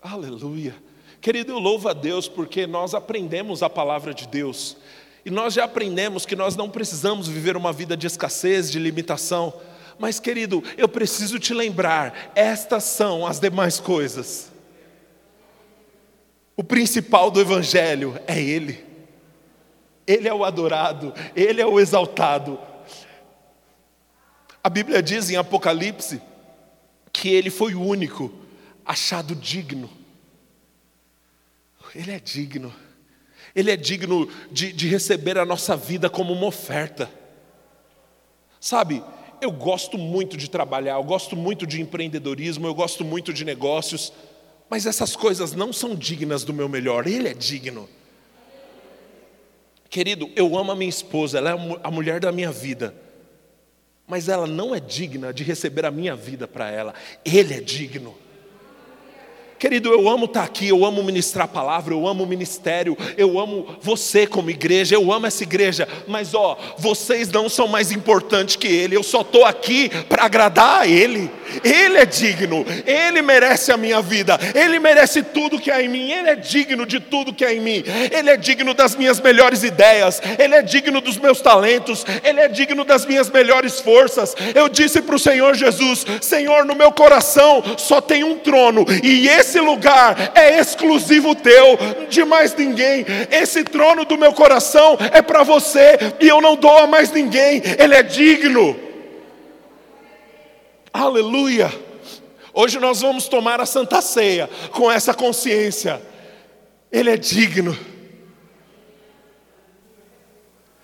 [0.00, 0.74] Aleluia.
[1.20, 4.76] Querido, eu louvo a Deus porque nós aprendemos a palavra de Deus.
[5.24, 9.52] E nós já aprendemos que nós não precisamos viver uma vida de escassez, de limitação.
[9.98, 14.52] Mas, querido, eu preciso te lembrar: estas são as demais coisas.
[16.56, 18.84] O principal do Evangelho é Ele.
[20.06, 22.58] Ele é o adorado, Ele é o exaltado.
[24.66, 26.20] A Bíblia diz em Apocalipse
[27.12, 28.32] que Ele foi o único
[28.84, 29.88] achado digno.
[31.94, 32.74] Ele é digno.
[33.54, 37.08] Ele é digno de, de receber a nossa vida como uma oferta.
[38.58, 39.04] Sabe,
[39.40, 44.12] eu gosto muito de trabalhar, eu gosto muito de empreendedorismo, eu gosto muito de negócios,
[44.68, 47.88] mas essas coisas não são dignas do meu melhor, Ele é digno.
[49.88, 53.05] Querido, eu amo a minha esposa, ela é a mulher da minha vida,
[54.06, 58.16] mas ela não é digna de receber a minha vida para ela, Ele é digno.
[59.58, 63.40] Querido, eu amo estar aqui, eu amo ministrar a palavra, eu amo o ministério, eu
[63.40, 68.56] amo você como igreja, eu amo essa igreja, mas ó, vocês não são mais importantes
[68.56, 71.30] que Ele, eu só estou aqui para agradar a Ele,
[71.64, 76.12] Ele é digno, Ele merece a minha vida, Ele merece tudo que há em mim,
[76.12, 79.62] Ele é digno de tudo que há em mim, Ele é digno das minhas melhores
[79.62, 84.34] ideias, Ele é digno dos meus talentos, Ele é digno das minhas melhores forças.
[84.54, 89.26] Eu disse para o Senhor Jesus: Senhor, no meu coração só tem um trono, e
[89.26, 91.78] esse esse lugar é exclusivo teu,
[92.08, 93.06] de mais ninguém.
[93.30, 97.62] Esse trono do meu coração é para você e eu não dou a mais ninguém.
[97.78, 98.78] Ele é digno.
[100.92, 101.72] Aleluia.
[102.52, 106.02] Hoje nós vamos tomar a Santa Ceia com essa consciência.
[106.90, 107.78] Ele é digno.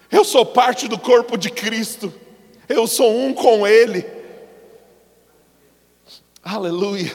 [0.09, 2.15] Eu sou parte do corpo de Cristo.
[2.69, 4.07] Eu sou um com Ele.
[6.45, 7.13] Aleluia.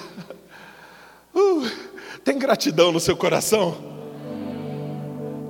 [1.38, 1.70] Uh,
[2.24, 3.76] tem gratidão no seu coração?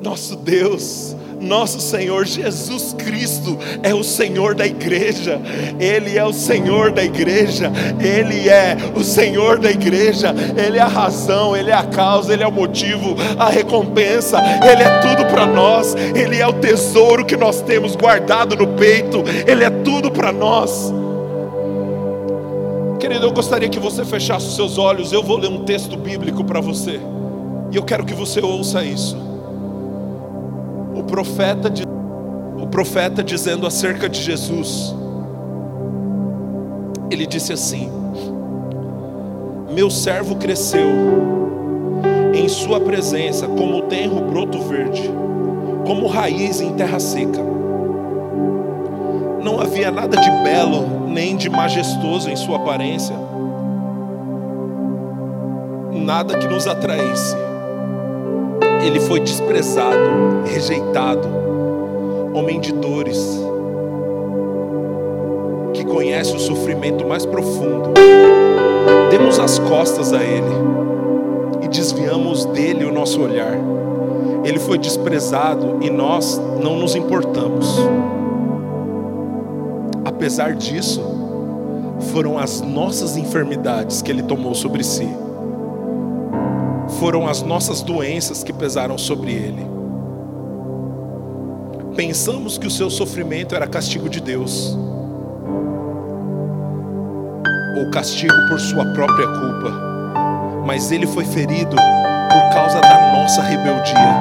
[0.02, 5.40] Nosso Deus, nosso Senhor Jesus Cristo é o Senhor da igreja,
[5.80, 7.72] Ele é o Senhor da igreja,
[8.02, 12.44] Ele é o Senhor da igreja, Ele é a razão, Ele é a causa, Ele
[12.44, 17.38] é o motivo, a recompensa, Ele é tudo para nós, Ele é o tesouro que
[17.38, 20.92] nós temos guardado no peito, Ele é tudo para nós.
[23.00, 25.14] Querido, eu gostaria que você fechasse os seus olhos.
[25.14, 27.00] Eu vou ler um texto bíblico para você.
[27.72, 29.16] E eu quero que você ouça isso.
[30.96, 31.72] O profeta,
[32.60, 34.96] o profeta dizendo acerca de Jesus.
[37.12, 37.92] Ele disse assim:
[39.72, 40.90] Meu servo cresceu
[42.34, 45.04] em sua presença como tenro broto verde,
[45.86, 47.57] como raiz em terra seca.
[49.42, 53.16] Não havia nada de belo nem de majestoso em sua aparência,
[55.92, 57.36] nada que nos atraísse.
[58.86, 61.28] Ele foi desprezado, rejeitado,
[62.34, 63.42] homem de dores,
[65.74, 67.94] que conhece o sofrimento mais profundo.
[69.10, 70.56] Demos as costas a Ele
[71.64, 73.58] e desviamos dele o nosso olhar.
[74.44, 77.78] Ele foi desprezado e nós não nos importamos.
[80.18, 81.00] Apesar disso,
[82.12, 85.08] foram as nossas enfermidades que Ele tomou sobre si,
[87.00, 89.64] foram as nossas doenças que pesaram sobre Ele.
[91.96, 94.76] Pensamos que o seu sofrimento era castigo de Deus,
[97.78, 99.72] ou castigo por sua própria culpa,
[100.66, 104.16] mas Ele foi ferido por causa da nossa rebeldia,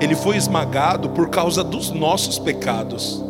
[0.00, 3.28] Ele foi esmagado por causa dos nossos pecados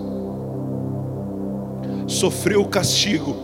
[2.11, 3.37] sofreu o castigo.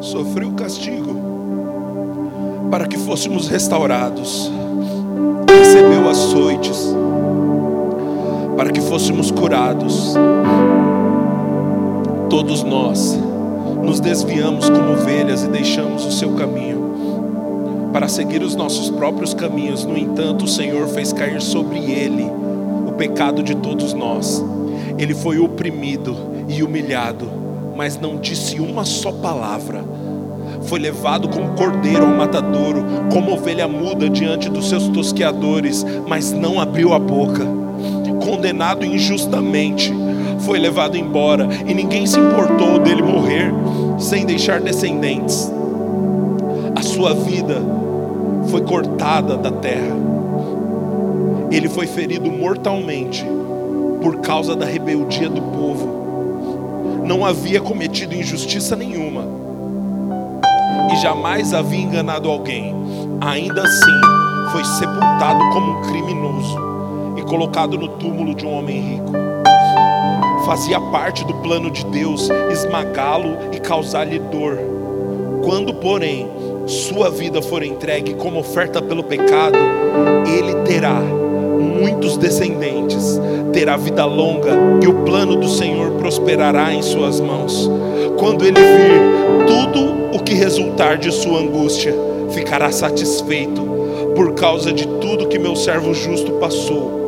[0.00, 1.16] Sofreu o castigo
[2.70, 4.50] para que fôssemos restaurados,
[5.48, 6.92] recebeu açoites,
[8.56, 10.14] para que fôssemos curados.
[12.28, 13.18] Todos nós
[13.82, 16.79] nos desviamos como ovelhas e deixamos o seu caminho
[17.92, 19.84] para seguir os nossos próprios caminhos.
[19.84, 22.24] No entanto, o Senhor fez cair sobre ele
[22.86, 24.42] o pecado de todos nós.
[24.98, 26.16] Ele foi oprimido
[26.48, 27.28] e humilhado,
[27.76, 29.84] mas não disse uma só palavra.
[30.62, 36.60] Foi levado como cordeiro ao matadouro, como ovelha muda diante dos seus tosqueadores, mas não
[36.60, 37.46] abriu a boca.
[38.22, 39.92] Condenado injustamente,
[40.40, 43.52] foi levado embora e ninguém se importou dele morrer
[43.98, 45.50] sem deixar descendentes.
[46.76, 47.79] A sua vida
[48.48, 49.96] foi cortada da terra.
[51.50, 53.24] Ele foi ferido mortalmente
[54.02, 57.02] por causa da rebeldia do povo.
[57.04, 59.24] Não havia cometido injustiça nenhuma
[60.92, 62.74] e jamais havia enganado alguém.
[63.20, 64.00] Ainda assim,
[64.52, 66.58] foi sepultado como um criminoso
[67.16, 69.12] e colocado no túmulo de um homem rico.
[70.44, 74.58] Fazia parte do plano de Deus esmagá-lo e causar-lhe dor.
[75.44, 76.28] Quando, porém,
[76.66, 79.58] sua vida for entregue como oferta pelo pecado,
[80.26, 83.20] ele terá muitos descendentes,
[83.52, 84.50] terá vida longa
[84.82, 87.70] e o plano do Senhor prosperará em suas mãos.
[88.18, 91.94] Quando ele vir tudo o que resultar de sua angústia,
[92.30, 93.60] ficará satisfeito
[94.14, 97.00] por causa de tudo que meu servo justo passou.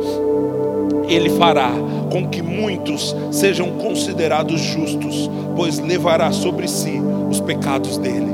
[1.07, 1.71] Ele fará
[2.11, 8.32] com que muitos sejam considerados justos, pois levará sobre si os pecados dele.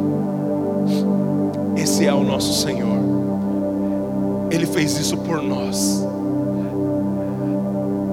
[2.02, 2.98] É o nosso Senhor.
[4.50, 6.08] Ele fez isso por nós.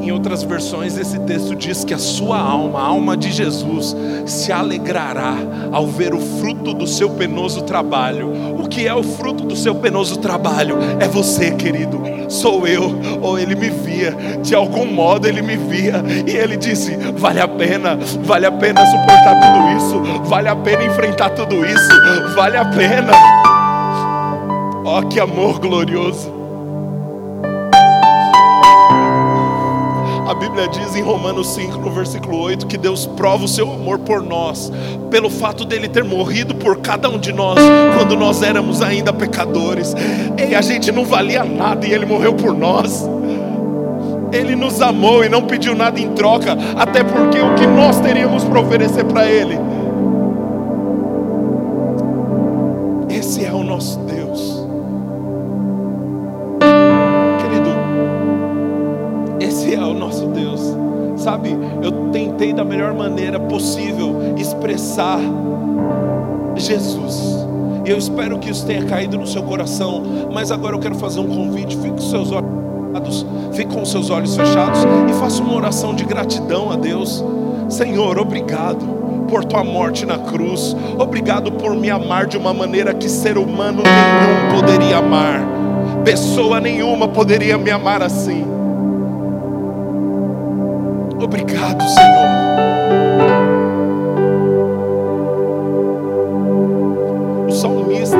[0.00, 4.50] Em outras versões, esse texto diz que a sua alma, a alma de Jesus, se
[4.50, 5.34] alegrará
[5.70, 8.32] ao ver o fruto do seu penoso trabalho.
[8.58, 10.78] O que é o fruto do seu penoso trabalho?
[10.98, 12.98] É você, querido, sou eu.
[13.22, 17.46] Ou ele me via, de algum modo ele me via, e ele disse: vale a
[17.46, 22.64] pena, vale a pena suportar tudo isso, vale a pena enfrentar tudo isso, vale a
[22.64, 23.45] pena.
[24.86, 26.32] Ó, oh, que amor glorioso.
[30.28, 33.98] A Bíblia diz em Romanos 5, no versículo 8, que Deus prova o seu amor
[33.98, 34.70] por nós,
[35.10, 37.58] pelo fato dele ter morrido por cada um de nós,
[37.98, 39.92] quando nós éramos ainda pecadores.
[40.38, 43.04] E a gente não valia nada e ele morreu por nós.
[44.32, 48.44] Ele nos amou e não pediu nada em troca, até porque o que nós teríamos
[48.44, 49.58] para oferecer para ele
[61.16, 65.18] sabe, eu tentei da melhor maneira possível expressar
[66.54, 67.46] Jesus.
[67.84, 70.02] E eu espero que isso tenha caído no seu coração.
[70.32, 71.76] Mas agora eu quero fazer um convite.
[71.76, 76.72] Fique com seus olhos, fique com seus olhos fechados e faça uma oração de gratidão
[76.72, 77.24] a Deus.
[77.68, 78.84] Senhor, obrigado
[79.28, 80.76] por tua morte na cruz.
[80.98, 85.40] Obrigado por me amar de uma maneira que ser humano nenhum poderia amar.
[86.04, 88.35] Pessoa nenhuma poderia me amar assim.
[91.18, 92.26] Obrigado, Senhor.
[97.48, 98.16] O salmista,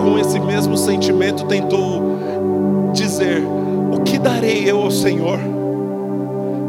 [0.00, 2.20] com esse mesmo sentimento, tentou
[2.92, 3.42] dizer:
[3.92, 5.38] O que darei eu ao Senhor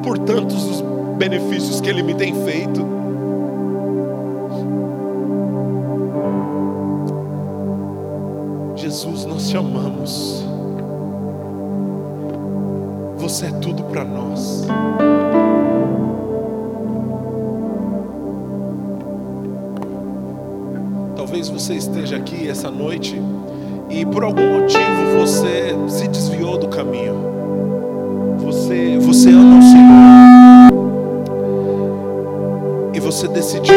[0.03, 0.81] por tantos os
[1.17, 2.85] benefícios que Ele me tem feito?
[8.75, 10.43] Jesus, nós te amamos.
[13.17, 14.65] Você é tudo para nós.
[21.57, 23.19] Você esteja aqui essa noite
[23.89, 27.15] e por algum motivo você se desviou do caminho.
[28.37, 30.77] Você, você ama o Senhor.
[32.93, 33.73] E você decidiu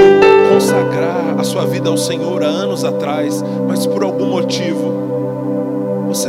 [0.53, 4.93] consagrar a sua vida ao Senhor há anos atrás, mas por algum motivo
[6.07, 6.28] você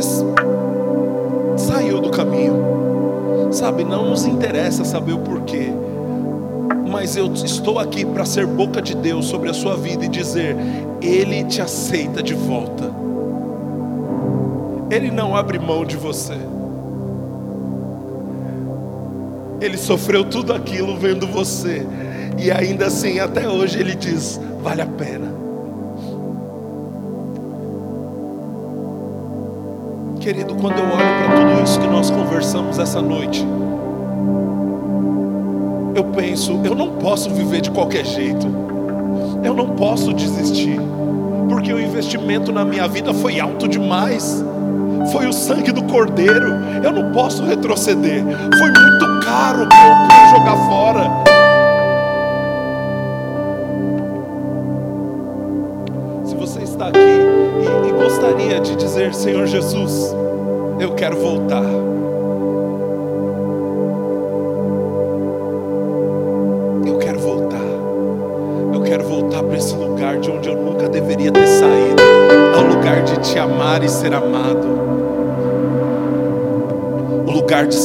[1.58, 3.50] saiu do caminho.
[3.50, 5.70] Sabe, não nos interessa saber o porquê
[7.02, 10.56] mas eu estou aqui para ser boca de Deus sobre a sua vida e dizer:
[11.00, 12.92] Ele te aceita de volta.
[14.88, 16.38] Ele não abre mão de você.
[19.60, 21.84] Ele sofreu tudo aquilo vendo você,
[22.38, 25.34] e ainda assim, até hoje, Ele diz: vale a pena.
[30.20, 33.44] Querido, quando eu olho para tudo isso que nós conversamos essa noite,
[35.94, 38.46] eu penso, eu não posso viver de qualquer jeito,
[39.44, 40.78] eu não posso desistir,
[41.48, 44.42] porque o investimento na minha vida foi alto demais.
[45.10, 48.22] Foi o sangue do cordeiro, eu não posso retroceder.
[48.22, 51.10] Foi muito caro para jogar fora.
[56.24, 60.14] Se você está aqui e, e gostaria de dizer, Senhor Jesus,
[60.78, 61.91] eu quero voltar.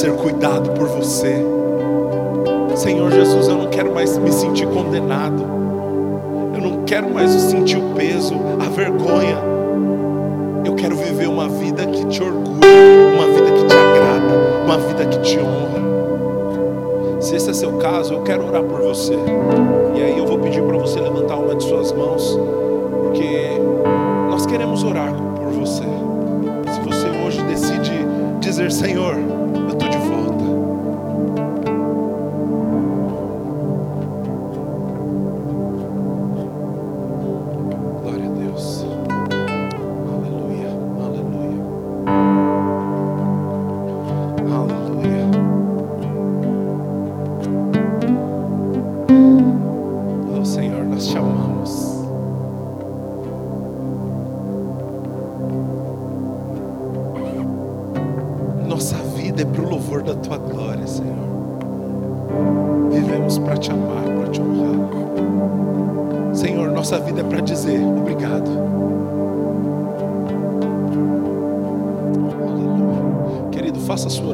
[0.08, 1.36] Ser cuidado por você.
[2.76, 5.44] Senhor Jesus, eu não quero mais me sentir condenado.
[6.56, 9.38] Eu não quero mais sentir o peso, a vergonha.
[10.64, 12.48] Eu quero viver uma vida que te orgulha
[13.16, 15.82] uma vida que te agrada, uma vida que te honra.
[17.20, 19.18] Se esse é seu caso, eu quero orar por você.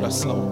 [0.03, 0.49] Faça a sua oração.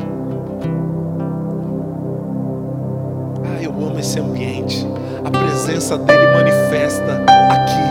[3.43, 4.87] Ah, eu amo esse ambiente.
[5.25, 7.21] A presença dele manifesta
[7.51, 7.90] aqui.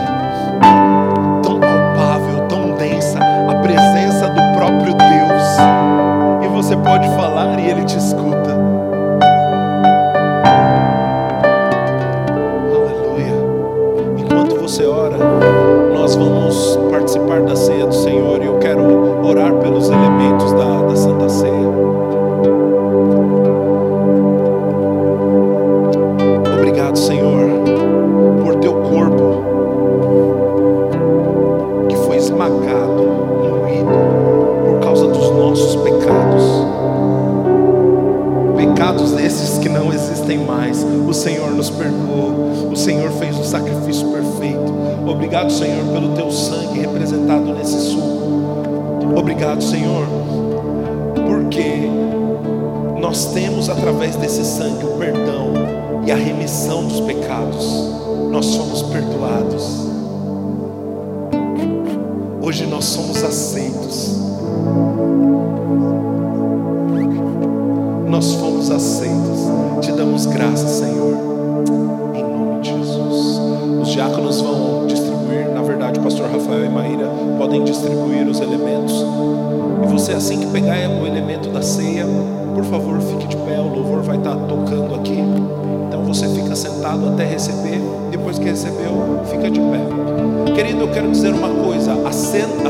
[90.91, 92.11] Quero dizer uma coisa: a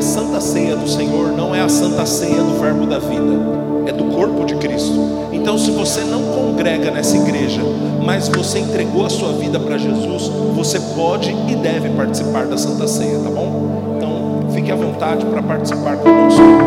[0.02, 4.06] santa ceia do Senhor não é a santa ceia do Verbo da vida, é do
[4.06, 5.30] corpo de Cristo.
[5.32, 7.62] Então, se você não congrega nessa igreja,
[8.06, 12.88] mas você entregou a sua vida para Jesus, você pode e deve participar da santa
[12.88, 13.96] ceia, tá bom?
[13.98, 16.61] Então, fique à vontade para participar conosco.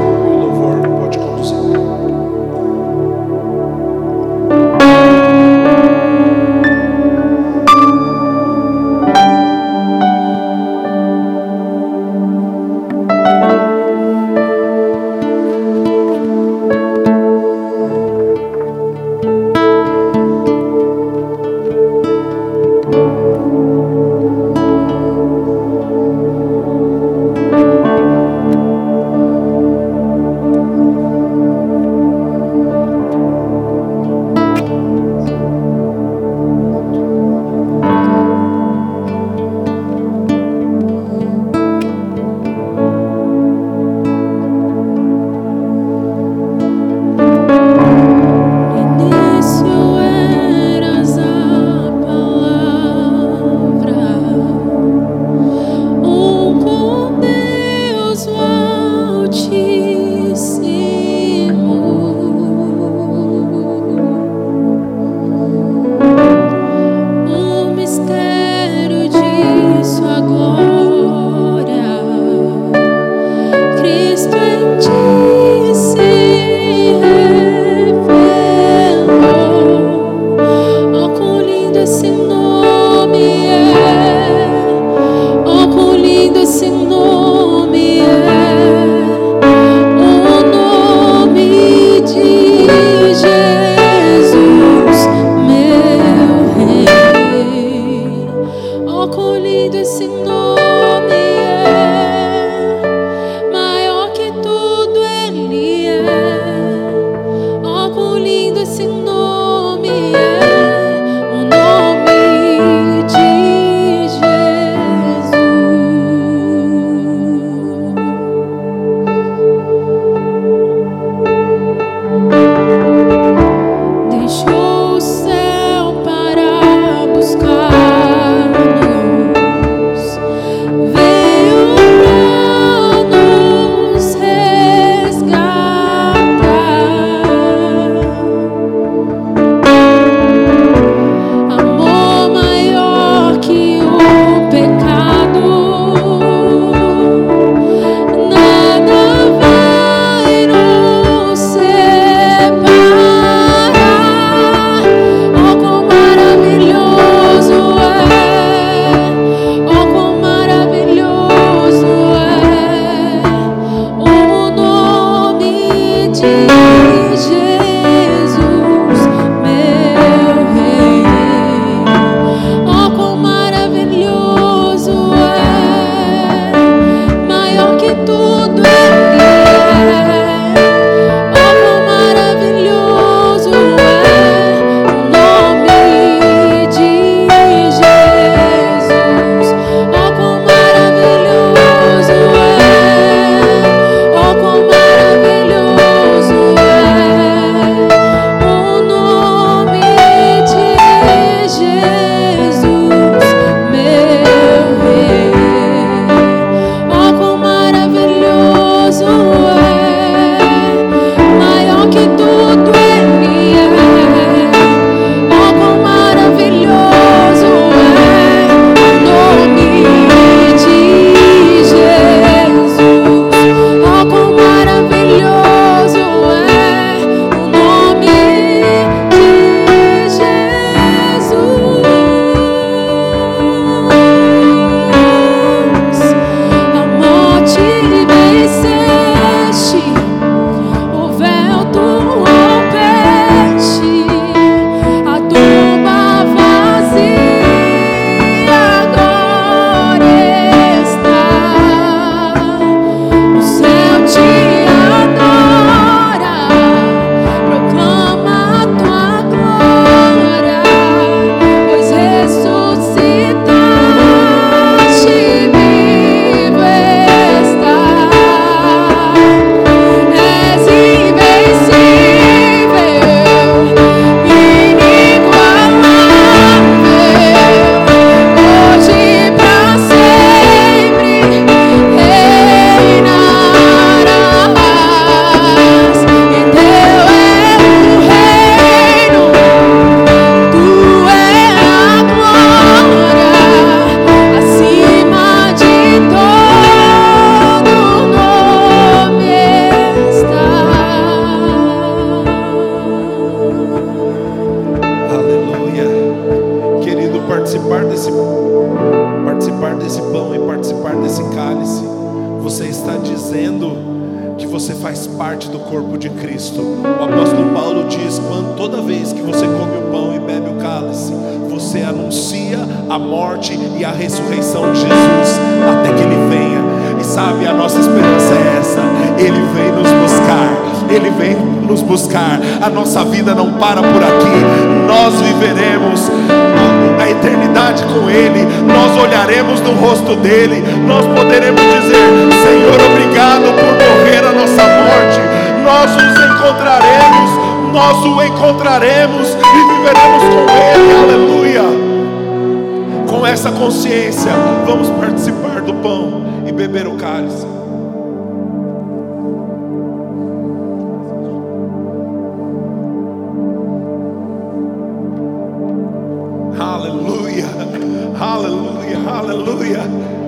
[369.42, 370.23] Te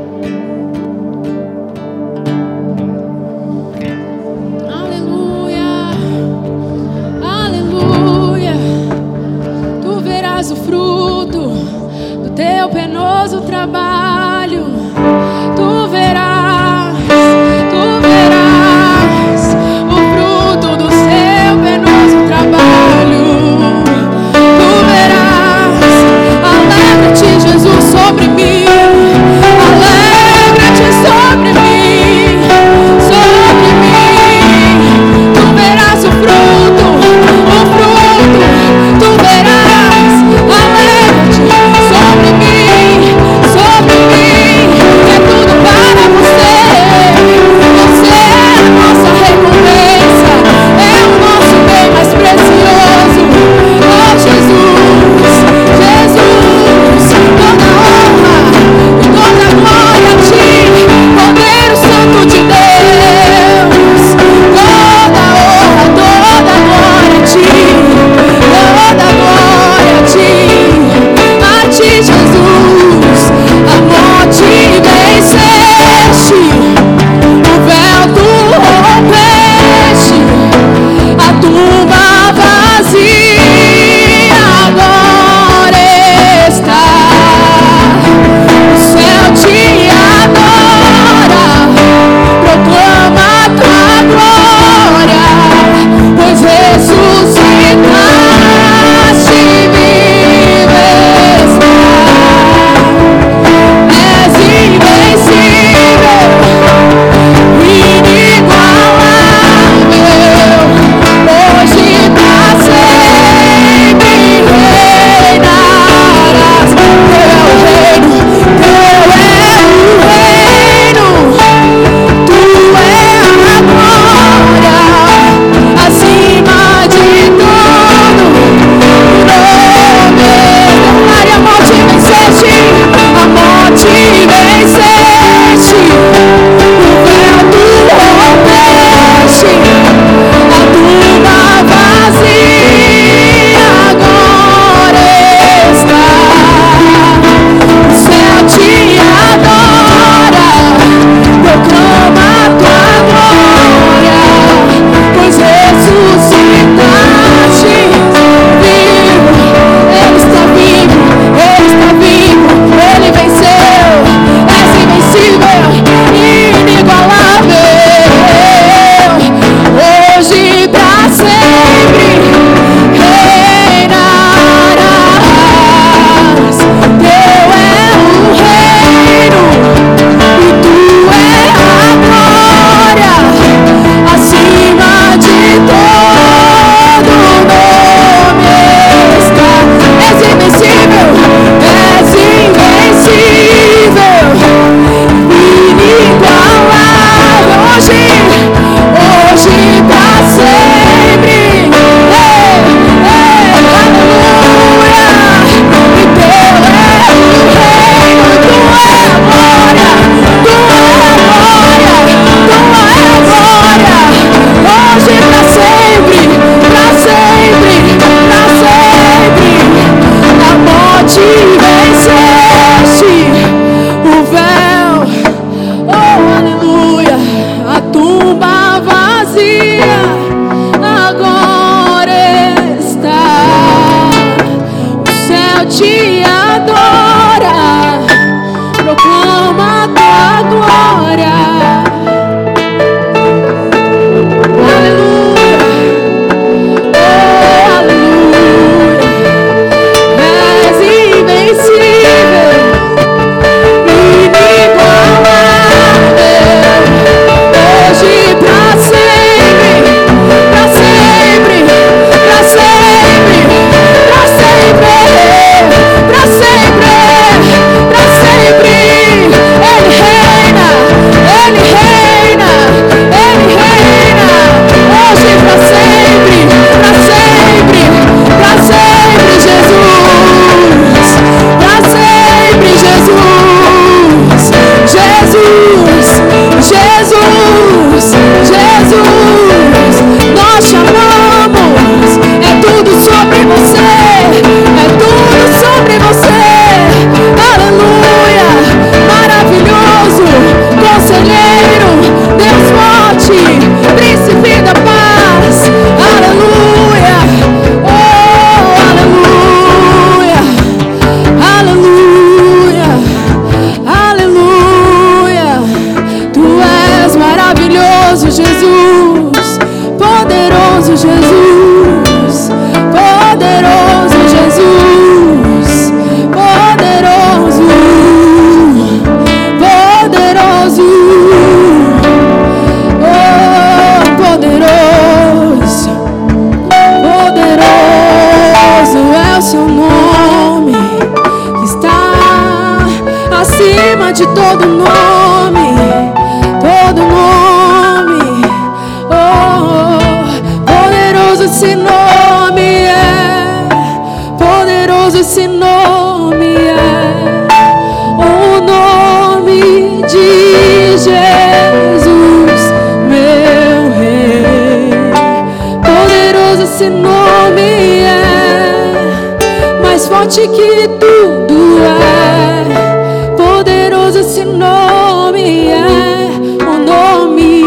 [370.16, 373.36] forte que tudo é.
[373.36, 376.30] Poderoso esse nome é
[376.64, 377.62] o nome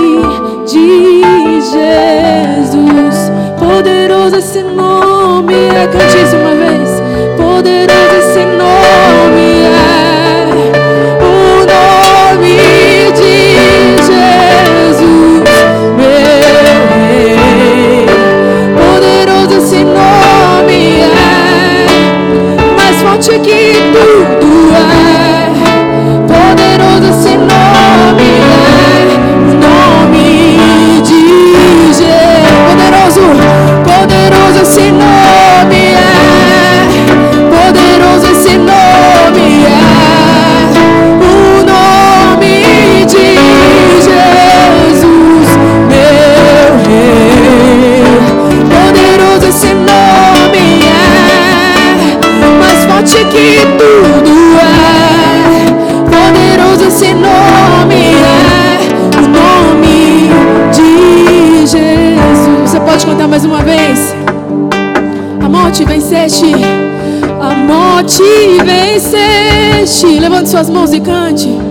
[0.66, 3.32] de Jesus.
[3.60, 5.88] Poderoso esse nome é.
[5.88, 6.38] Cante isso,
[70.50, 71.69] suas mãos e cante.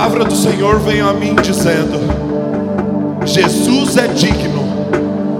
[0.00, 2.00] Palavra do Senhor veio a mim dizendo:
[3.26, 4.64] Jesus é digno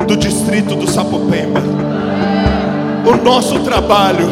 [0.06, 1.62] do distrito do Sapopemba.
[3.06, 4.28] O nosso trabalho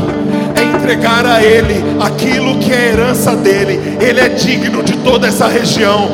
[0.78, 3.98] entregar a Ele aquilo que é herança dele.
[4.00, 6.08] Ele é digno de toda essa região.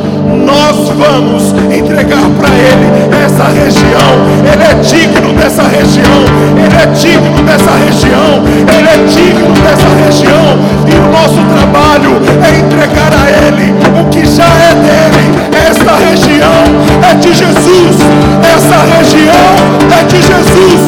[0.44, 4.12] Nós vamos entregar para Ele essa região.
[4.50, 6.20] Ele é digno dessa região.
[6.56, 8.42] Ele é digno dessa região.
[8.66, 10.58] Ele é digno dessa região.
[10.88, 15.44] E o nosso trabalho é entregar a Ele o que já é dele.
[15.68, 16.64] Esta região
[17.10, 17.96] é de Jesus.
[18.42, 20.80] Essa região é de Jesus.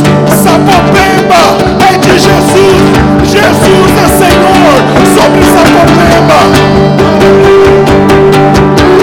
[0.43, 1.57] Sapopemba
[1.93, 3.16] é de Jesus.
[3.37, 4.77] Jesus é Senhor
[5.15, 6.41] sobre Sapopemba.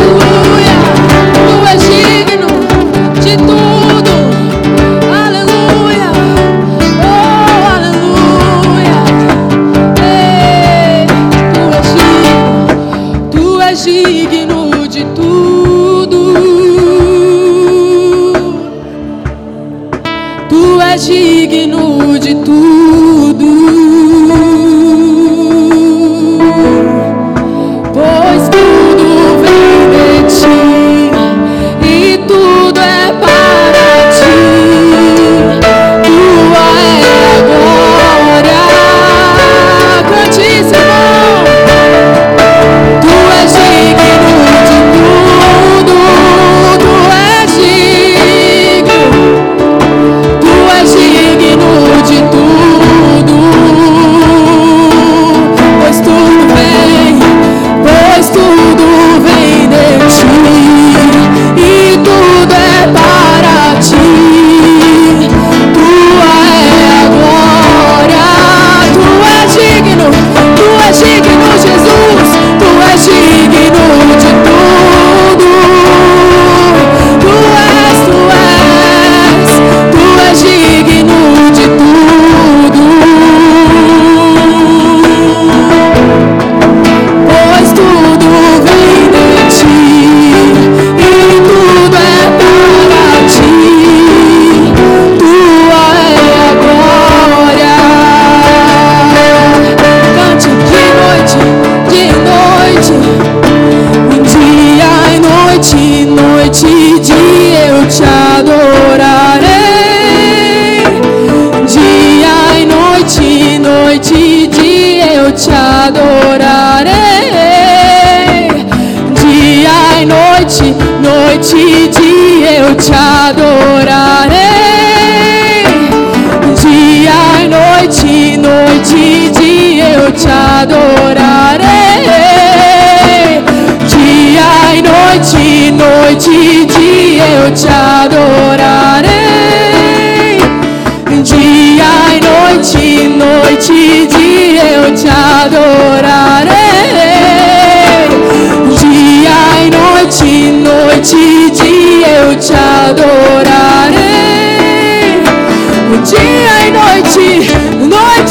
[0.10, 0.76] Aleluia,
[1.48, 2.48] tu és digno
[3.22, 3.73] de tudo.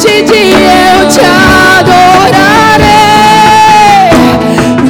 [0.09, 1.21] E dia eu te
[1.79, 2.83] adorarei.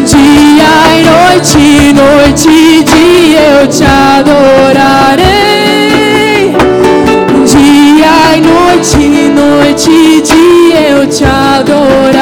[0.05, 5.23] Dia e noite, noite e dia eu te adorarei.
[7.47, 8.99] Dia e noite,
[9.31, 12.22] noite e dia eu te adorarei.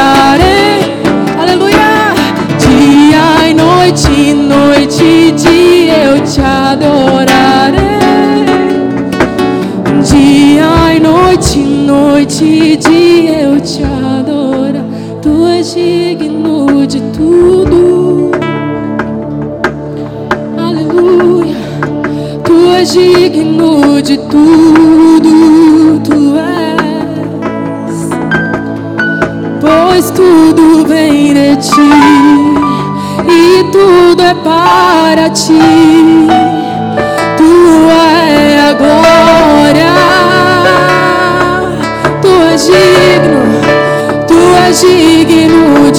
[24.51, 26.01] Tudo.
[26.05, 27.99] Tu és.
[29.61, 31.93] Pois tudo vem de ti
[33.29, 36.27] e tudo é para ti.
[37.37, 39.93] Tua é a glória.
[42.23, 43.43] Tu és digno,
[44.27, 45.90] tu és digno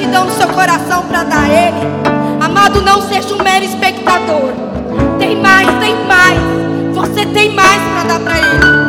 [0.00, 1.76] gratidão no seu coração para dar a Ele?
[2.40, 4.52] Amado, não seja um mero espectador.
[5.18, 6.38] Tem mais, tem mais.
[6.94, 8.79] Você tem mais para dar para Ele.